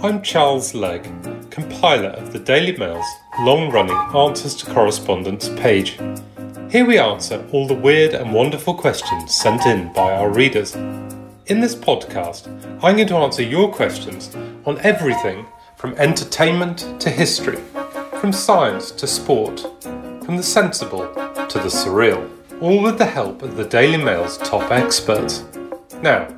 I'm 0.00 0.22
Charles 0.22 0.74
Legge, 0.74 1.10
compiler 1.50 2.10
of 2.10 2.32
the 2.32 2.38
Daily 2.38 2.76
Mail's 2.76 3.04
long 3.40 3.68
running 3.72 3.96
Answers 4.16 4.54
to 4.56 4.66
Correspondents 4.66 5.48
page. 5.48 5.98
Here 6.70 6.86
we 6.86 7.00
answer 7.00 7.44
all 7.50 7.66
the 7.66 7.74
weird 7.74 8.14
and 8.14 8.32
wonderful 8.32 8.74
questions 8.74 9.34
sent 9.34 9.66
in 9.66 9.92
by 9.92 10.12
our 10.12 10.30
readers. 10.30 10.76
In 11.46 11.58
this 11.58 11.74
podcast, 11.74 12.46
I'm 12.80 12.94
going 12.94 13.08
to 13.08 13.16
answer 13.16 13.42
your 13.42 13.72
questions 13.72 14.32
on 14.66 14.78
everything 14.82 15.44
from 15.74 15.94
entertainment 15.94 17.00
to 17.00 17.10
history, 17.10 17.58
from 18.20 18.32
science 18.32 18.92
to 18.92 19.06
sport, 19.08 19.66
from 20.24 20.36
the 20.36 20.44
sensible 20.44 21.12
to 21.48 21.58
the 21.58 21.70
surreal, 21.70 22.30
all 22.60 22.80
with 22.80 22.98
the 22.98 23.04
help 23.04 23.42
of 23.42 23.56
the 23.56 23.64
Daily 23.64 23.96
Mail's 23.96 24.38
top 24.38 24.70
experts. 24.70 25.42
Now, 26.02 26.28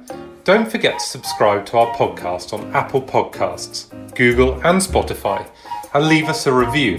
don't 0.53 0.69
forget 0.69 0.99
to 0.99 1.07
subscribe 1.07 1.65
to 1.65 1.79
our 1.79 1.95
podcast 1.95 2.53
on 2.53 2.75
Apple 2.75 3.01
Podcasts, 3.01 3.89
Google, 4.17 4.55
and 4.67 4.83
Spotify, 4.83 5.49
and 5.95 6.09
leave 6.09 6.29
us 6.29 6.45
a 6.49 6.53
review. 6.53 6.99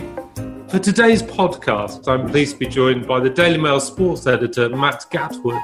For 0.70 0.80
today's 0.80 1.22
podcast, 1.22 2.08
I'm 2.08 2.30
pleased 2.30 2.54
to 2.54 2.60
be 2.60 2.68
joined 2.68 3.06
by 3.06 3.20
the 3.20 3.30
Daily 3.30 3.58
Mail 3.58 3.82
sports 3.82 4.26
editor 4.26 4.70
Matt 4.70 5.06
Gatward 5.12 5.62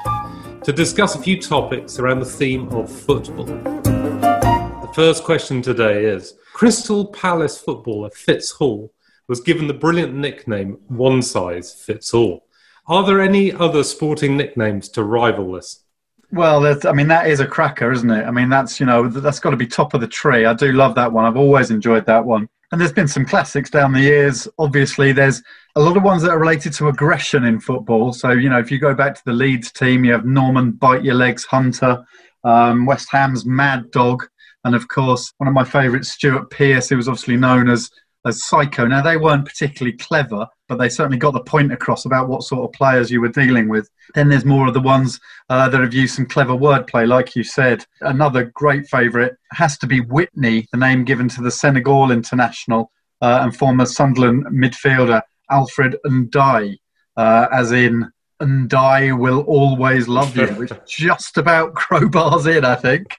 to 0.64 0.70
discuss 0.70 1.14
a 1.14 1.18
few 1.18 1.40
topics 1.40 1.98
around 1.98 2.18
the 2.18 2.26
theme 2.26 2.68
of 2.74 2.92
football. 2.92 3.46
The 3.46 4.90
first 4.94 5.24
question 5.24 5.62
today 5.62 6.04
is 6.04 6.34
Crystal 6.52 7.06
Palace 7.06 7.58
footballer 7.58 8.10
Fitz 8.10 8.50
Hall 8.50 8.92
was 9.28 9.40
given 9.40 9.66
the 9.66 9.72
brilliant 9.72 10.14
nickname 10.14 10.76
One 10.88 11.22
Size 11.22 11.72
Fits 11.72 12.12
All. 12.12 12.44
Are 12.86 13.06
there 13.06 13.22
any 13.22 13.50
other 13.50 13.82
sporting 13.82 14.36
nicknames 14.36 14.90
to 14.90 15.02
rival 15.04 15.52
this? 15.52 15.86
Well, 16.30 16.60
that's, 16.60 16.84
I 16.84 16.92
mean, 16.92 17.08
that 17.08 17.26
is 17.26 17.40
a 17.40 17.46
cracker, 17.46 17.90
isn't 17.90 18.10
it? 18.10 18.24
I 18.24 18.30
mean, 18.30 18.50
that's, 18.50 18.78
you 18.78 18.84
know, 18.86 19.08
that's 19.08 19.40
got 19.40 19.50
to 19.50 19.56
be 19.56 19.66
top 19.66 19.94
of 19.94 20.00
the 20.00 20.08
tree. 20.08 20.44
I 20.44 20.52
do 20.52 20.72
love 20.72 20.94
that 20.96 21.10
one. 21.10 21.24
I've 21.24 21.38
always 21.38 21.70
enjoyed 21.70 22.04
that 22.06 22.24
one. 22.24 22.48
And 22.70 22.78
there's 22.78 22.92
been 22.92 23.08
some 23.08 23.24
classics 23.24 23.70
down 23.70 23.92
the 23.92 24.00
years. 24.00 24.46
Obviously, 24.58 25.12
there's 25.12 25.42
a 25.74 25.80
lot 25.80 25.96
of 25.96 26.02
ones 26.02 26.22
that 26.22 26.32
are 26.32 26.38
related 26.38 26.74
to 26.74 26.88
aggression 26.88 27.44
in 27.44 27.60
football. 27.60 28.12
So, 28.12 28.32
you 28.32 28.50
know, 28.50 28.58
if 28.58 28.70
you 28.70 28.78
go 28.78 28.94
back 28.94 29.14
to 29.14 29.22
the 29.24 29.32
Leeds 29.32 29.72
team, 29.72 30.04
you 30.04 30.12
have 30.12 30.26
Norman 30.26 30.72
Bite 30.72 31.02
Your 31.02 31.14
Legs 31.14 31.46
Hunter, 31.46 32.04
um, 32.44 32.84
West 32.84 33.08
Ham's 33.10 33.46
Mad 33.46 33.90
Dog, 33.90 34.26
and 34.64 34.74
of 34.74 34.86
course, 34.88 35.32
one 35.38 35.48
of 35.48 35.54
my 35.54 35.64
favourites, 35.64 36.10
Stuart 36.10 36.50
Pearce, 36.50 36.90
who 36.90 36.96
was 36.96 37.08
obviously 37.08 37.38
known 37.38 37.70
as 37.70 37.90
as 38.28 38.44
Psycho. 38.44 38.86
Now, 38.86 39.02
they 39.02 39.16
weren't 39.16 39.44
particularly 39.44 39.96
clever, 39.96 40.46
but 40.68 40.76
they 40.76 40.88
certainly 40.88 41.18
got 41.18 41.32
the 41.32 41.40
point 41.40 41.72
across 41.72 42.04
about 42.04 42.28
what 42.28 42.42
sort 42.42 42.64
of 42.64 42.72
players 42.72 43.10
you 43.10 43.20
were 43.20 43.28
dealing 43.28 43.68
with. 43.68 43.88
Then 44.14 44.28
there's 44.28 44.44
more 44.44 44.68
of 44.68 44.74
the 44.74 44.80
ones 44.80 45.18
uh, 45.48 45.68
that 45.68 45.80
have 45.80 45.94
used 45.94 46.14
some 46.14 46.26
clever 46.26 46.52
wordplay, 46.52 47.06
like 47.06 47.34
you 47.34 47.42
said. 47.42 47.84
Another 48.00 48.52
great 48.54 48.86
favourite 48.86 49.32
has 49.52 49.78
to 49.78 49.86
be 49.86 50.00
Whitney, 50.00 50.66
the 50.70 50.78
name 50.78 51.04
given 51.04 51.28
to 51.30 51.42
the 51.42 51.50
Senegal 51.50 52.10
international 52.10 52.92
uh, 53.20 53.40
and 53.42 53.56
former 53.56 53.86
Sunderland 53.86 54.46
midfielder 54.46 55.22
Alfred 55.50 55.96
N'Diaye, 56.06 56.76
uh, 57.16 57.48
as 57.52 57.72
in 57.72 58.10
N'Diaye 58.40 59.18
will 59.18 59.40
always 59.40 60.08
love 60.08 60.36
you, 60.36 60.46
which 60.48 60.72
just 60.86 61.38
about 61.38 61.74
crowbars 61.74 62.46
in, 62.54 62.64
I 62.64 62.74
think. 62.74 63.16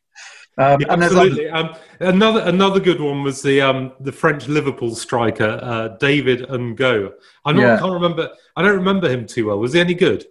Um, 0.59 0.81
yeah, 0.81 0.88
absolutely. 0.89 1.49
Um, 1.49 1.73
another 2.02 2.41
another 2.41 2.81
good 2.81 2.99
one 2.99 3.23
was 3.23 3.41
the 3.41 3.61
um, 3.61 3.93
the 4.02 4.11
French 4.11 4.49
Liverpool 4.49 4.93
striker 4.93 5.57
uh, 5.63 5.88
David 5.99 6.41
N'Gog. 6.49 7.13
I 7.45 7.52
yeah. 7.52 7.79
can't 7.79 7.93
remember. 7.93 8.29
I 8.57 8.61
don't 8.61 8.75
remember 8.75 9.09
him 9.09 9.25
too 9.25 9.47
well. 9.47 9.57
Was 9.57 9.71
he 9.71 9.80
any 9.80 9.93
good? 9.93 10.25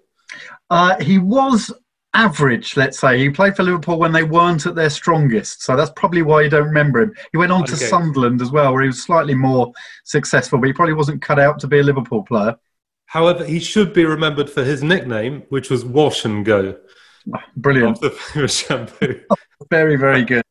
Uh, 0.69 1.01
he 1.01 1.19
was 1.19 1.73
average, 2.13 2.77
let's 2.77 3.01
say. 3.01 3.19
He 3.19 3.31
played 3.31 3.57
for 3.57 3.63
Liverpool 3.63 3.99
when 3.99 4.13
they 4.13 4.23
weren't 4.23 4.67
at 4.67 4.75
their 4.75 4.91
strongest, 4.91 5.63
so 5.63 5.77
that's 5.77 5.93
probably 5.97 6.21
why 6.21 6.43
you 6.43 6.51
don't 6.51 6.67
remember 6.67 7.01
him. 7.01 7.15
He 7.33 7.39
went 7.39 7.51
on 7.53 7.63
okay. 7.63 7.71
to 7.71 7.77
Sunderland 7.77 8.43
as 8.43 8.51
well, 8.51 8.75
where 8.75 8.83
he 8.83 8.89
was 8.89 9.03
slightly 9.03 9.35
more 9.35 9.73
successful, 10.05 10.59
but 10.59 10.67
he 10.67 10.75
probably 10.75 10.95
wasn't 10.95 11.23
cut 11.23 11.39
out 11.39 11.59
to 11.61 11.67
be 11.67 11.79
a 11.79 11.83
Liverpool 11.83 12.23
player. 12.23 12.55
However, 13.07 13.47
he 13.47 13.61
should 13.61 13.95
be 13.95 14.05
remembered 14.05 14.51
for 14.51 14.63
his 14.63 14.83
nickname, 14.83 15.45
which 15.49 15.71
was 15.71 15.87
Wash 15.87 16.27
and 16.27 16.45
Go. 16.45 16.77
Brilliant. 17.57 17.99
the 18.03 18.11
famous 18.11 18.59
shampoo. 18.59 19.23
very, 19.71 19.97
very 19.97 20.25
good. 20.25 20.45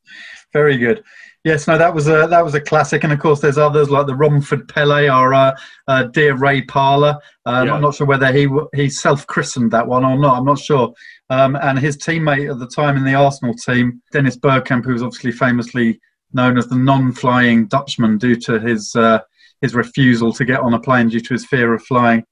Very 0.54 0.78
good. 0.78 1.04
Yes, 1.44 1.68
no, 1.68 1.78
that 1.78 1.94
was 1.94 2.08
a 2.08 2.28
that 2.28 2.44
was 2.44 2.56
a 2.56 2.62
classic, 2.62 3.06
and 3.06 3.14
of 3.14 3.20
course, 3.20 3.40
there's 3.40 3.58
others 3.58 3.90
like 3.90 4.06
the 4.06 4.16
Romford 4.16 4.68
Pele 4.68 5.08
or 5.08 5.34
uh, 5.34 5.56
uh, 5.88 6.04
Dear 6.04 6.36
Ray 6.36 6.62
Parlour. 6.64 7.18
Um, 7.46 7.68
yeah. 7.68 7.74
I'm 7.74 7.82
not 7.82 7.96
sure 7.96 8.06
whether 8.06 8.32
he 8.34 8.50
he 8.76 8.90
self 8.90 9.26
christened 9.28 9.72
that 9.72 9.88
one 9.88 10.04
or 10.04 10.18
not. 10.18 10.38
I'm 10.38 10.46
not 10.46 10.60
sure. 10.60 10.94
Um, 11.30 11.56
and 11.56 11.80
his 11.80 11.98
teammate 11.98 12.52
at 12.52 12.60
the 12.60 12.68
time 12.68 12.98
in 12.98 13.06
the 13.06 13.14
Arsenal 13.14 13.54
team, 13.54 14.02
Dennis 14.12 14.38
Bergkamp, 14.38 14.84
who 14.84 14.94
was 14.94 15.04
obviously 15.04 15.32
famously 15.32 16.02
known 16.34 16.58
as 16.58 16.68
the 16.68 16.76
non-flying 16.76 17.68
Dutchman 17.68 18.18
due 18.18 18.36
to 18.36 18.60
his 18.60 18.94
uh, 18.96 19.20
his 19.62 19.74
refusal 19.74 20.34
to 20.34 20.44
get 20.44 20.60
on 20.60 20.74
a 20.74 20.80
plane 20.80 21.08
due 21.08 21.22
to 21.22 21.34
his 21.34 21.46
fear 21.46 21.74
of 21.74 21.84
flying. 21.84 22.26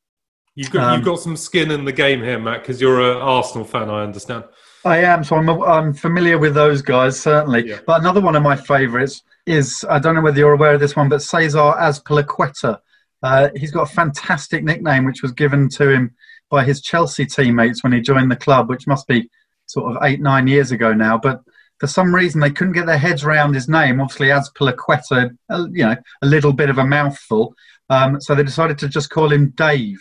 You've 0.55 0.71
got, 0.71 0.83
um, 0.85 0.95
you've 0.95 1.05
got 1.05 1.19
some 1.19 1.35
skin 1.35 1.69
in 1.69 1.83
the 1.83 1.91
game 1.91 2.23
here, 2.23 2.39
Matt, 2.39 2.61
because 2.61 2.79
you're 2.79 3.01
an 3.01 3.17
Arsenal 3.17 3.65
fan, 3.65 3.89
I 3.89 4.03
understand. 4.03 4.45
I 4.85 4.99
am, 4.99 5.23
so 5.23 5.35
I'm, 5.35 5.49
I'm 5.49 5.93
familiar 5.93 6.37
with 6.37 6.53
those 6.53 6.81
guys, 6.81 7.19
certainly. 7.19 7.67
Yeah. 7.67 7.79
But 7.85 7.99
another 7.99 8.21
one 8.21 8.35
of 8.35 8.43
my 8.43 8.55
favourites 8.55 9.23
is, 9.45 9.83
I 9.89 9.99
don't 9.99 10.15
know 10.15 10.21
whether 10.21 10.37
you're 10.37 10.53
aware 10.53 10.75
of 10.75 10.79
this 10.79 10.95
one, 10.95 11.09
but 11.09 11.21
Cesar 11.21 11.57
Azpilicueta. 11.57 12.79
Uh, 13.21 13.49
he's 13.55 13.71
got 13.71 13.89
a 13.89 13.93
fantastic 13.93 14.63
nickname 14.63 15.03
which 15.05 15.23
was 15.23 15.31
given 15.31 15.67
to 15.69 15.89
him 15.89 16.13
by 16.49 16.63
his 16.63 16.81
Chelsea 16.81 17.25
teammates 17.25 17.83
when 17.83 17.91
he 17.91 17.99
joined 17.99 18.31
the 18.31 18.35
club, 18.35 18.69
which 18.69 18.87
must 18.87 19.07
be 19.07 19.29
sort 19.65 19.91
of 19.91 20.03
eight, 20.03 20.21
nine 20.21 20.47
years 20.47 20.71
ago 20.71 20.93
now. 20.93 21.17
But 21.17 21.41
for 21.79 21.87
some 21.87 22.13
reason, 22.13 22.39
they 22.39 22.51
couldn't 22.51 22.73
get 22.73 22.85
their 22.85 22.99
heads 22.99 23.23
around 23.23 23.55
his 23.55 23.67
name. 23.67 23.99
Obviously, 23.99 24.27
Azpilicueta, 24.27 25.35
you 25.71 25.85
know, 25.85 25.95
a 26.21 26.25
little 26.25 26.53
bit 26.53 26.69
of 26.69 26.77
a 26.77 26.85
mouthful. 26.85 27.55
Um, 27.89 28.21
so 28.21 28.35
they 28.35 28.43
decided 28.43 28.77
to 28.79 28.87
just 28.87 29.09
call 29.09 29.31
him 29.31 29.49
Dave 29.57 29.99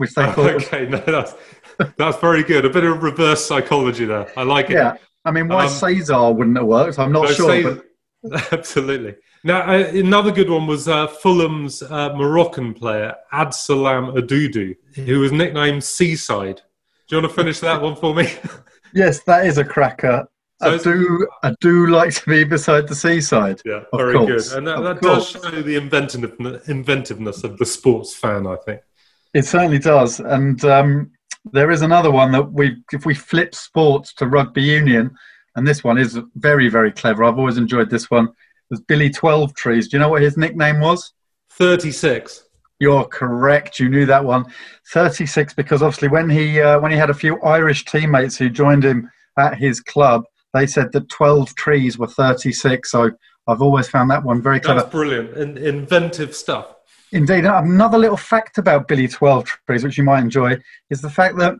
which 0.00 0.14
they 0.14 0.24
thought. 0.32 0.54
okay, 0.54 0.86
no, 0.86 0.98
that's 0.98 1.34
that's 1.96 2.18
very 2.18 2.42
good. 2.42 2.64
A 2.64 2.70
bit 2.70 2.84
of 2.84 3.02
reverse 3.02 3.44
psychology 3.44 4.06
there. 4.06 4.32
I 4.36 4.42
like 4.42 4.70
it. 4.70 4.74
Yeah, 4.74 4.96
I 5.24 5.30
mean, 5.30 5.48
why 5.48 5.66
um, 5.66 5.70
Cesar 5.70 6.32
wouldn't 6.32 6.56
have 6.56 6.66
worked? 6.66 6.98
I'm 6.98 7.12
not 7.12 7.28
no, 7.28 7.32
sure. 7.32 7.50
Cesar, 7.50 7.84
but... 8.22 8.52
Absolutely. 8.52 9.16
Now, 9.44 9.62
uh, 9.62 9.90
another 9.94 10.32
good 10.32 10.50
one 10.50 10.66
was 10.66 10.88
uh, 10.88 11.06
Fulham's 11.06 11.82
uh, 11.82 12.14
Moroccan 12.14 12.74
player 12.74 13.14
Abdeslam 13.32 14.14
Ouaddou, 14.14 14.76
who 15.06 15.20
was 15.20 15.32
nicknamed 15.32 15.84
Seaside. 15.84 16.60
Do 17.08 17.16
you 17.16 17.22
want 17.22 17.32
to 17.32 17.36
finish 17.36 17.60
that 17.60 17.80
one 17.80 17.96
for 17.96 18.14
me? 18.14 18.32
yes, 18.94 19.20
that 19.24 19.46
is 19.46 19.58
a 19.58 19.64
cracker. 19.64 20.26
So 20.62 20.74
I 20.74 20.76
do, 20.76 21.28
I 21.42 21.54
do 21.60 21.86
like 21.86 22.12
to 22.16 22.26
be 22.26 22.44
beside 22.44 22.86
the 22.86 22.94
seaside. 22.94 23.62
Yeah, 23.64 23.84
very 23.96 24.14
course. 24.14 24.50
good, 24.50 24.58
and 24.58 24.66
that, 24.66 24.82
that 24.82 25.00
does 25.00 25.30
show 25.30 25.40
the 25.40 25.76
inventiveness, 25.76 26.68
inventiveness 26.68 27.44
of 27.44 27.56
the 27.56 27.64
sports 27.64 28.14
fan. 28.14 28.46
I 28.46 28.56
think. 28.56 28.82
It 29.32 29.44
certainly 29.44 29.78
does. 29.78 30.20
And 30.20 30.64
um, 30.64 31.10
there 31.52 31.70
is 31.70 31.82
another 31.82 32.10
one 32.10 32.32
that 32.32 32.52
we, 32.52 32.76
if 32.92 33.06
we 33.06 33.14
flip 33.14 33.54
sports 33.54 34.12
to 34.14 34.26
rugby 34.26 34.62
union, 34.62 35.14
and 35.56 35.66
this 35.66 35.82
one 35.82 35.98
is 35.98 36.18
very, 36.36 36.68
very 36.68 36.92
clever. 36.92 37.24
I've 37.24 37.38
always 37.38 37.56
enjoyed 37.56 37.90
this 37.90 38.10
one. 38.10 38.28
There's 38.68 38.80
Billy 38.80 39.10
Twelvetrees. 39.10 39.88
Do 39.88 39.96
you 39.96 39.98
know 39.98 40.08
what 40.08 40.22
his 40.22 40.36
nickname 40.36 40.80
was? 40.80 41.12
Thirty-six. 41.50 42.44
You're 42.78 43.04
correct. 43.04 43.80
You 43.80 43.88
knew 43.88 44.06
that 44.06 44.24
one. 44.24 44.46
Thirty-six 44.92 45.52
because 45.52 45.82
obviously 45.82 46.08
when 46.08 46.30
he 46.30 46.60
uh, 46.60 46.78
when 46.80 46.92
he 46.92 46.96
had 46.96 47.10
a 47.10 47.14
few 47.14 47.40
Irish 47.42 47.84
teammates 47.84 48.36
who 48.36 48.48
joined 48.48 48.84
him 48.84 49.10
at 49.38 49.58
his 49.58 49.80
club, 49.80 50.24
they 50.54 50.66
said 50.66 50.92
that 50.92 51.08
twelve 51.08 51.54
trees 51.56 51.98
were 51.98 52.06
thirty-six. 52.06 52.90
So 52.92 53.10
I've 53.48 53.60
always 53.60 53.88
found 53.88 54.10
that 54.12 54.22
one 54.22 54.40
very 54.40 54.60
clever. 54.60 54.80
That's 54.80 54.92
brilliant 54.92 55.36
and 55.36 55.58
inventive 55.58 56.34
stuff. 56.34 56.76
Indeed. 57.12 57.44
Another 57.44 57.98
little 57.98 58.16
fact 58.16 58.58
about 58.58 58.88
Billy 58.88 59.08
Twelve 59.08 59.46
Trees, 59.66 59.84
which 59.84 59.98
you 59.98 60.04
might 60.04 60.20
enjoy, 60.20 60.56
is 60.90 61.00
the 61.00 61.10
fact 61.10 61.36
that 61.38 61.54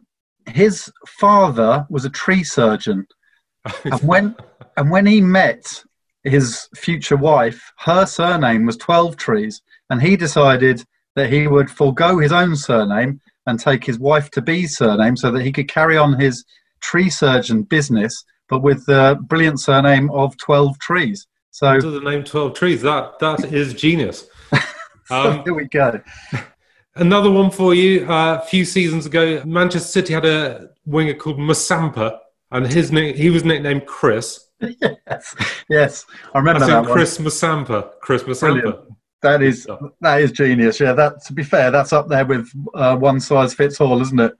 his 0.49 0.91
father 1.06 1.87
was 1.91 2.05
a 2.05 2.11
tree 2.11 2.44
surgeon. 2.44 3.06
and 3.85 4.00
when 4.02 4.37
and 4.76 4.91
when 4.91 5.06
he 5.06 5.20
met 5.20 5.82
his 6.23 6.69
future 6.76 7.17
wife, 7.17 7.73
her 7.79 8.06
surname 8.06 8.67
was 8.67 8.76
Twelvetrees, 8.76 9.61
and 9.88 10.00
he 10.00 10.17
decided 10.17 10.85
that 11.17 11.32
he 11.32 11.47
would 11.47 11.70
forego 11.70 12.19
his 12.19 12.32
own 12.32 12.55
surname 12.56 13.20
and 13.46 13.58
take 13.58 13.85
his 13.85 13.99
wife 13.99 14.31
to 14.31 14.43
be 14.43 14.67
surname 14.67 15.17
so 15.17 15.31
that 15.31 15.43
he 15.43 15.50
could 15.50 15.69
carry 15.69 15.96
on 15.96 16.19
his 16.19 16.44
tree 16.81 17.11
surgeon 17.11 17.62
business, 17.62 18.25
but 18.49 18.62
with 18.62 18.85
the 18.87 19.19
brilliant 19.23 19.61
surname 19.61 20.11
of 20.11 20.37
Twelvetrees. 20.37 21.26
So, 21.50 21.81
the 21.81 22.00
name 22.00 22.23
Twelvetrees, 22.23 22.81
that 22.82 23.19
that 23.19 23.53
is 23.53 23.75
genius. 23.75 24.29
Um, 25.14 25.42
Here 25.42 25.54
we 25.54 25.66
go. 25.66 26.00
Another 26.94 27.30
one 27.30 27.50
for 27.50 27.74
you. 27.74 28.08
Uh, 28.08 28.40
a 28.40 28.46
few 28.46 28.64
seasons 28.64 29.06
ago, 29.06 29.42
Manchester 29.44 29.88
City 29.88 30.12
had 30.12 30.24
a 30.24 30.70
winger 30.86 31.14
called 31.14 31.38
Musampa, 31.38 32.18
and 32.52 32.66
his 32.66 32.92
name, 32.92 33.16
he 33.16 33.28
was 33.30 33.44
nicknamed 33.44 33.86
Chris. 33.86 34.48
yes, 34.60 35.34
yes, 35.68 36.06
I 36.34 36.38
remember 36.38 36.66
that. 36.66 36.86
Chris 36.86 37.18
one. 37.18 37.26
Musampa. 37.26 37.90
Chris 38.00 38.22
Musampa. 38.22 38.60
Brilliant. 38.60 38.90
That 39.22 39.42
is 39.42 39.66
that 40.00 40.22
is 40.22 40.32
genius. 40.32 40.80
Yeah, 40.80 40.92
that 40.92 41.24
to 41.24 41.32
be 41.32 41.42
fair, 41.42 41.70
that's 41.70 41.92
up 41.92 42.08
there 42.08 42.24
with 42.24 42.48
uh, 42.74 42.96
one 42.96 43.20
size 43.20 43.52
fits 43.52 43.80
all, 43.80 44.00
isn't 44.00 44.20
it? 44.20 44.32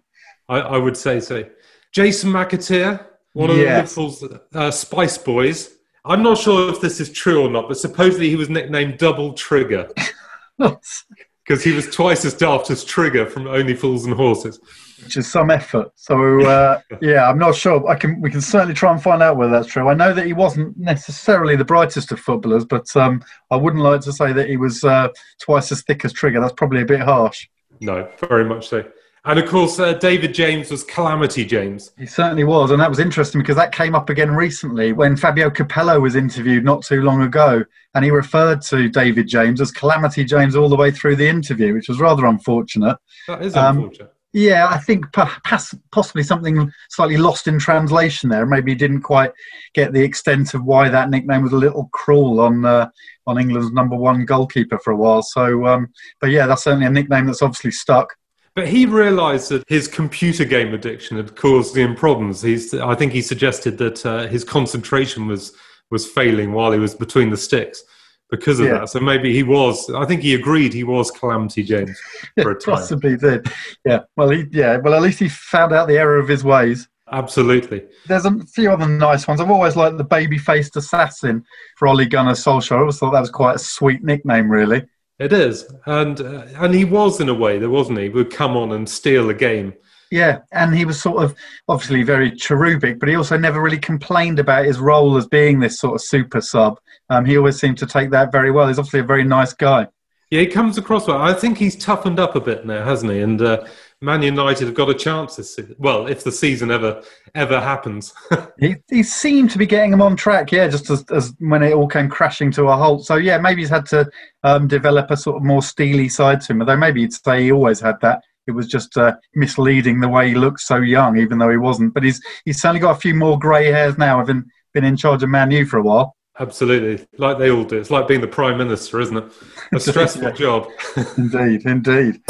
I, 0.49 0.61
I 0.61 0.79
would 0.79 0.97
say 0.97 1.21
so. 1.21 1.45
Jason 1.93 2.31
McAteer, 2.31 3.05
one 3.33 3.51
of 3.51 3.57
yes. 3.57 3.95
the 3.95 4.01
Liverpool's 4.01 4.39
uh, 4.55 4.71
Spice 4.71 5.19
Boys, 5.19 5.77
I'm 6.05 6.23
not 6.23 6.39
sure 6.39 6.71
if 6.71 6.81
this 6.81 7.01
is 7.01 7.13
true 7.13 7.43
or 7.43 7.51
not, 7.51 7.69
but 7.69 7.79
supposedly 7.79 8.29
he 8.29 8.37
was 8.37 8.49
nicknamed 8.49 8.99
Double 8.99 9.33
Trigger 9.35 9.89
because 10.61 11.65
he 11.65 11.73
was 11.73 11.91
twice 11.91 12.25
as 12.25 12.35
daft 12.35 12.71
as 12.71 12.85
Trigger 12.85 13.27
from 13.27 13.47
Only 13.47 13.75
Fools 13.75 14.05
and 14.05 14.15
Horses. 14.15 14.61
which 15.03 15.17
is 15.17 15.31
some 15.31 15.51
effort. 15.51 15.91
So 15.97 16.41
uh, 16.43 16.81
yeah, 17.01 17.29
I'm 17.29 17.39
not 17.39 17.55
sure. 17.55 17.87
I 17.89 17.95
can 17.95 18.21
we 18.21 18.31
can 18.31 18.41
certainly 18.41 18.75
try 18.75 18.93
and 18.93 19.03
find 19.03 19.23
out 19.23 19.37
whether 19.37 19.53
that's 19.53 19.69
true. 19.69 19.89
I 19.89 19.95
know 19.95 20.13
that 20.13 20.27
he 20.27 20.33
wasn't 20.33 20.77
necessarily 20.79 21.57
the 21.57 21.65
brightest 21.65 22.13
of 22.13 22.21
footballers, 22.21 22.65
but 22.65 22.95
um, 22.97 23.23
I 23.51 23.57
wouldn't 23.57 23.83
like 23.83 24.03
to 24.03 24.13
say 24.13 24.33
that 24.33 24.49
he 24.49 24.57
was 24.57 24.85
uh, 24.85 25.09
twice 25.41 25.73
as 25.73 25.83
thick 25.83 26.05
as 26.05 26.13
Trigger. 26.13 26.41
That's 26.41 26.55
probably 26.55 26.83
a 26.83 26.87
bit 26.87 27.01
harsh. 27.01 27.49
No, 27.81 28.09
very 28.29 28.45
much 28.45 28.69
so. 28.69 28.85
And 29.25 29.39
of 29.39 29.49
course, 29.49 29.79
uh, 29.79 29.93
David 29.95 30.33
James 30.33 30.71
was 30.71 30.83
Calamity 30.83 31.45
James. 31.45 31.93
He 31.99 32.07
certainly 32.07 32.45
was, 32.45 32.71
and 32.71 32.81
that 32.81 32.89
was 32.89 32.99
interesting 32.99 33.43
because 33.43 33.57
that 33.57 33.71
came 33.71 33.95
up 33.95 34.09
again 34.09 34.31
recently 34.31 34.93
when 34.93 35.15
Fabio 35.15 35.51
Capello 35.51 36.01
was 36.01 36.17
interviewed 36.17 36.65
not 36.65 36.83
too 36.83 37.03
long 37.03 37.23
ago, 37.23 37.63
and 37.95 38.05
he 38.05 38.11
referred 38.11 38.63
to 38.63 38.89
David 38.89 39.29
James 39.29 39.61
as 39.61 39.73
Calamity 39.73 40.25
James 40.25 40.57
all 40.57 40.71
the 40.71 40.77
way 40.77 40.91
through 40.91 41.17
the 41.17 41.29
interview, 41.29 41.75
which 41.75 41.89
was 41.89 42.01
rather 42.01 42.25
unfortunate. 42.25 42.97
That 43.29 43.43
is 43.43 43.55
Um, 43.57 43.77
unfortunate. 43.77 44.15
Yeah, 44.33 44.69
I 44.69 44.79
think 44.79 45.07
possibly 45.13 46.23
something 46.23 46.73
slightly 46.89 47.17
lost 47.17 47.49
in 47.49 47.59
translation 47.59 48.31
there. 48.31 48.47
Maybe 48.47 48.71
he 48.71 48.77
didn't 48.77 49.03
quite 49.03 49.33
get 49.75 49.93
the 49.93 50.03
extent 50.03 50.55
of 50.55 50.63
why 50.63 50.89
that 50.89 51.11
nickname 51.11 51.43
was 51.43 51.53
a 51.53 51.57
little 51.57 51.91
cruel 51.93 52.39
on 52.39 52.65
uh, 52.65 52.89
on 53.27 53.39
England's 53.39 53.73
number 53.73 53.97
one 53.97 54.25
goalkeeper 54.25 54.79
for 54.79 54.93
a 54.93 54.97
while. 54.97 55.23
So, 55.23 55.67
um, 55.67 55.89
but 56.21 56.31
yeah, 56.31 56.47
that's 56.47 56.63
certainly 56.63 56.87
a 56.87 56.91
nickname 56.91 57.27
that's 57.27 57.43
obviously 57.43 57.73
stuck. 57.73 58.15
But 58.57 58.69
he 58.69 58.85
realised 58.87 59.51
that 59.51 59.63
his 59.69 59.87
computer 59.89 60.45
game 60.45 60.75
addiction 60.75 61.17
had 61.17 61.37
caused 61.37 61.77
him 61.77 61.95
problems. 61.95 62.43
He's, 62.43 62.75
I 62.75 62.95
think 62.95 63.13
he 63.13 63.23
suggested 63.23 63.79
that 63.79 64.05
uh, 64.05 64.27
his 64.27 64.45
concentration 64.45 65.27
was 65.27 65.53
was 65.91 66.07
failing 66.07 66.53
while 66.53 66.71
he 66.71 66.79
was 66.79 66.95
between 66.95 67.31
the 67.31 67.37
sticks 67.37 67.83
because 68.31 68.61
of 68.61 68.67
Yeah. 68.67 68.79
that. 68.79 68.89
So 68.91 69.01
maybe 69.01 69.33
he 69.33 69.43
was. 69.43 69.91
I 69.91 70.05
think 70.05 70.23
he 70.23 70.35
agreed 70.35 70.73
he 70.73 70.85
was 70.85 71.11
Calamity 71.11 71.63
James 71.65 71.99
for 72.43 72.53
a 72.53 72.59
time. 72.59 72.77
Possibly 72.77 73.17
did. 73.17 73.47
Yeah. 73.85 74.01
Well, 74.17 74.31
he, 74.31 74.45
yeah. 74.53 74.77
Well, 74.77 74.95
at 74.95 75.03
least 75.03 75.19
he 75.19 75.29
found 75.29 75.73
out 75.73 75.89
the 75.89 75.99
error 75.99 76.19
of 76.19 76.29
his 76.29 76.45
ways. 76.45 76.89
Absolutely. 77.13 77.85
There's 78.07 78.25
a 78.25 78.39
few 78.47 78.71
other 78.71 78.87
nice 78.87 79.27
ones. 79.27 79.41
I've 79.41 79.51
always 79.51 79.75
liked 79.75 79.99
the 79.99 80.05
baby-faced 80.05 80.77
assassin 80.77 81.45
for 81.77 81.89
Ole 81.89 82.05
Gunnar 82.07 82.33
Solskjaer. 82.35 82.77
I 82.77 82.81
always 82.81 82.99
thought 82.99 83.11
that 83.11 83.21
was 83.21 83.31
quite 83.31 83.57
a 83.57 83.59
sweet 83.59 84.05
nickname, 84.05 84.49
really. 84.49 84.85
It 85.21 85.35
is, 85.35 85.67
and 85.85 86.19
uh, 86.19 86.47
and 86.57 86.75
he 86.75 86.87
was 86.87 87.21
in 87.21 87.29
a 87.29 87.35
way, 87.35 87.59
there 87.59 87.69
wasn't 87.69 87.99
he? 87.99 88.09
Would 88.09 88.33
come 88.33 88.57
on 88.57 88.73
and 88.73 88.89
steal 88.89 89.29
a 89.29 89.35
game. 89.35 89.75
Yeah, 90.11 90.39
and 90.51 90.75
he 90.75 90.87
was 90.87 91.01
sort 91.01 91.23
of 91.23 91.37
obviously 91.69 92.03
very 92.03 92.35
cherubic, 92.35 92.99
but 92.99 93.09
he 93.11 93.15
also 93.17 93.37
never 93.37 93.61
really 93.61 93.79
complained 93.79 94.39
about 94.39 94.65
his 94.65 94.79
role 94.79 95.19
as 95.19 95.27
being 95.27 95.61
this 95.61 95.79
sort 95.79 95.95
of 95.95 96.01
super 96.01 96.41
sub. 96.41 96.81
Um, 97.11 97.27
he 97.27 97.37
always 97.37 97.61
seemed 97.61 97.77
to 97.79 97.87
take 97.87 98.11
that 98.11 98.33
very 98.33 98.51
well. 98.51 98.67
He's 98.67 98.79
obviously 98.79 99.01
a 99.01 99.05
very 99.05 99.23
nice 99.23 99.53
guy. 99.53 99.89
Yeah, 100.31 100.41
he 100.41 100.47
comes 100.47 100.79
across 100.79 101.07
well. 101.07 101.21
I 101.21 101.35
think 101.35 101.59
he's 101.59 101.77
toughened 101.77 102.19
up 102.19 102.35
a 102.35 102.41
bit 102.41 102.65
now, 102.65 102.83
hasn't 102.83 103.13
he? 103.13 103.21
And 103.21 103.43
uh, 103.43 103.67
Man 104.03 104.23
United 104.23 104.65
have 104.65 104.75
got 104.75 104.89
a 104.89 104.95
chance 104.95 105.37
this 105.37 105.55
season. 105.55 105.77
Well, 105.79 106.07
if 106.07 106.25
the 106.25 106.33
season 106.33 106.71
ever 106.71 107.03
ever 107.35 107.61
happens. 107.61 108.13
He, 108.59 108.77
he 108.91 109.03
seemed 109.03 109.51
to 109.53 109.59
be 109.59 109.65
getting 109.65 109.91
him 109.91 110.03
on 110.03 110.17
track, 110.17 110.53
yeah, 110.53 110.69
just 110.69 110.91
as, 110.91 111.03
as 111.11 111.33
when 111.39 111.63
it 111.63 111.73
all 111.73 111.89
came 111.89 112.11
crashing 112.11 112.51
to 112.53 112.65
a 112.65 112.77
halt. 112.77 113.07
So, 113.07 113.15
yeah, 113.17 113.39
maybe 113.39 113.63
he's 113.63 113.71
had 113.71 113.87
to 113.87 114.07
um, 114.45 114.69
develop 114.69 115.11
a 115.11 115.17
sort 115.17 115.39
of 115.39 115.43
more 115.43 115.63
steely 115.63 116.11
side 116.11 116.43
to 116.43 116.53
him, 116.53 116.61
although 116.61 116.77
maybe 116.77 117.01
you'd 117.01 117.15
say 117.15 117.45
he 117.45 117.53
always 117.53 117.81
had 117.81 117.95
that. 118.03 118.23
It 118.47 118.51
was 118.51 118.67
just 118.67 118.99
uh, 118.99 119.15
misleading 119.35 120.01
the 120.01 120.11
way 120.11 120.29
he 120.29 120.35
looked 120.35 120.61
so 120.61 120.77
young, 120.77 121.17
even 121.17 121.39
though 121.39 121.49
he 121.49 121.57
wasn't. 121.57 121.95
But 121.95 122.03
he's 122.03 122.21
he's 122.45 122.61
certainly 122.61 122.81
got 122.81 122.97
a 122.97 123.01
few 123.01 123.15
more 123.15 123.39
grey 123.39 123.69
hairs 123.69 123.97
now, 123.97 124.19
having 124.19 124.45
been 124.75 124.85
in 124.85 124.97
charge 124.97 125.23
of 125.23 125.31
Man 125.31 125.51
U 125.51 125.65
for 125.65 125.79
a 125.79 125.83
while. 125.83 126.17
Absolutely, 126.39 127.07
like 127.17 127.39
they 127.39 127.51
all 127.51 127.65
do. 127.65 127.79
It's 127.79 127.91
like 127.91 128.09
being 128.09 128.21
the 128.21 128.29
prime 128.29 128.59
minister, 128.59 129.01
isn't 129.01 129.17
it? 129.17 129.25
A 129.73 129.81
stressful 129.81 130.33
job. 130.33 130.69
Indeed, 131.17 131.63
indeed. 131.65 132.21